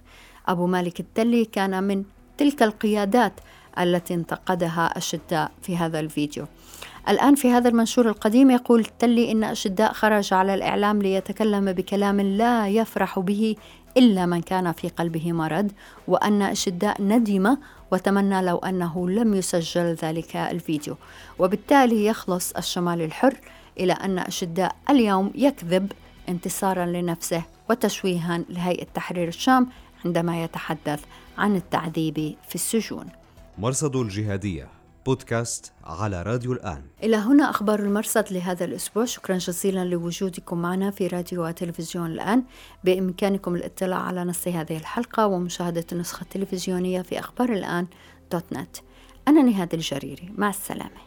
أبو 0.48 0.68
مالك 0.68 1.00
التلي 1.00 1.46
كان 1.46 1.84
من 1.84 2.04
تلك 2.38 2.63
القيادات 2.63 3.34
التي 3.80 4.13
انتقدها 4.13 4.98
أشداء 4.98 5.52
في 5.62 5.78
هذا 5.78 6.00
الفيديو. 6.00 6.46
الآن 7.10 7.36
في 7.36 7.52
هذا 7.52 7.70
المنشور 7.70 8.10
القديم 8.10 8.52
يقول 8.52 8.80
التلي 8.80 9.32
إن 9.32 9.44
أشداء 9.44 9.94
خرج 9.94 10.34
على 10.34 10.54
الإعلام 10.54 11.02
ليتكلم 11.02 11.72
بكلام 11.72 12.22
لا 12.22 12.68
يفرح 12.68 13.20
به 13.20 13.56
إلا 13.97 14.25
من 14.25 14.41
كان 14.41 14.71
في 14.71 14.88
قلبه 14.89 15.31
مرض 15.31 15.71
وأن 16.08 16.41
أشداء 16.41 17.01
ندم 17.01 17.58
وتمنى 17.91 18.41
لو 18.41 18.58
أنه 18.58 19.10
لم 19.10 19.34
يسجل 19.34 19.93
ذلك 19.93 20.36
الفيديو. 20.36 20.95
وبالتالي 21.39 22.05
يخلص 22.05 22.51
الشمال 22.51 23.01
الحر 23.01 23.38
إلى 23.79 23.93
أن 23.93 24.19
أشداء 24.19 24.75
اليوم 24.89 25.31
يكذب 25.36 25.91
انتصارا 26.29 26.86
لنفسه 26.86 27.43
وتشويها 27.69 28.41
لهيئة 28.49 28.88
تحرير 28.93 29.27
الشام 29.27 29.67
عندما 30.05 30.43
يتحدث 30.43 31.03
عن 31.38 31.55
التعذيب 31.55 32.36
في 32.47 32.55
السجون. 32.55 33.05
مرصد 33.58 33.95
الجهادية 33.95 34.67
بودكاست 35.06 35.74
على 35.84 36.24
راديو 36.24 36.54
الآن. 36.54 36.82
إلى 37.04 37.15
هنا 37.15 37.50
أخبار 37.50 37.80
المرصد 37.80 38.26
لهذا 38.32 38.65
الأسبوع. 38.65 39.06
شكرا 39.06 39.38
جزيلا 39.38 39.86
لوجودكم 39.86 40.62
معنا 40.62 40.91
في 40.91 41.08
راديو 41.08 41.48
وتلفزيون 41.48 42.12
الآن. 42.12 42.44
بإمكانكم 42.84 43.56
الاطلاع 43.56 44.00
على 44.00 44.24
نص 44.24 44.48
هذه 44.48 44.78
الحلقة 44.78 45.28
ومشاهدة 45.28 45.86
النسخة 45.91 46.24
التلفزيونية 46.24 47.02
في 47.02 47.20
أخبار 47.20 47.54
الآن 47.54 47.88
دوت 48.32 48.54
نت. 48.54 48.78
أنا 49.28 49.41
نهاد 49.41 49.74
الجريري. 49.74 50.34
مع 50.38 50.50
السلامة. 50.50 51.05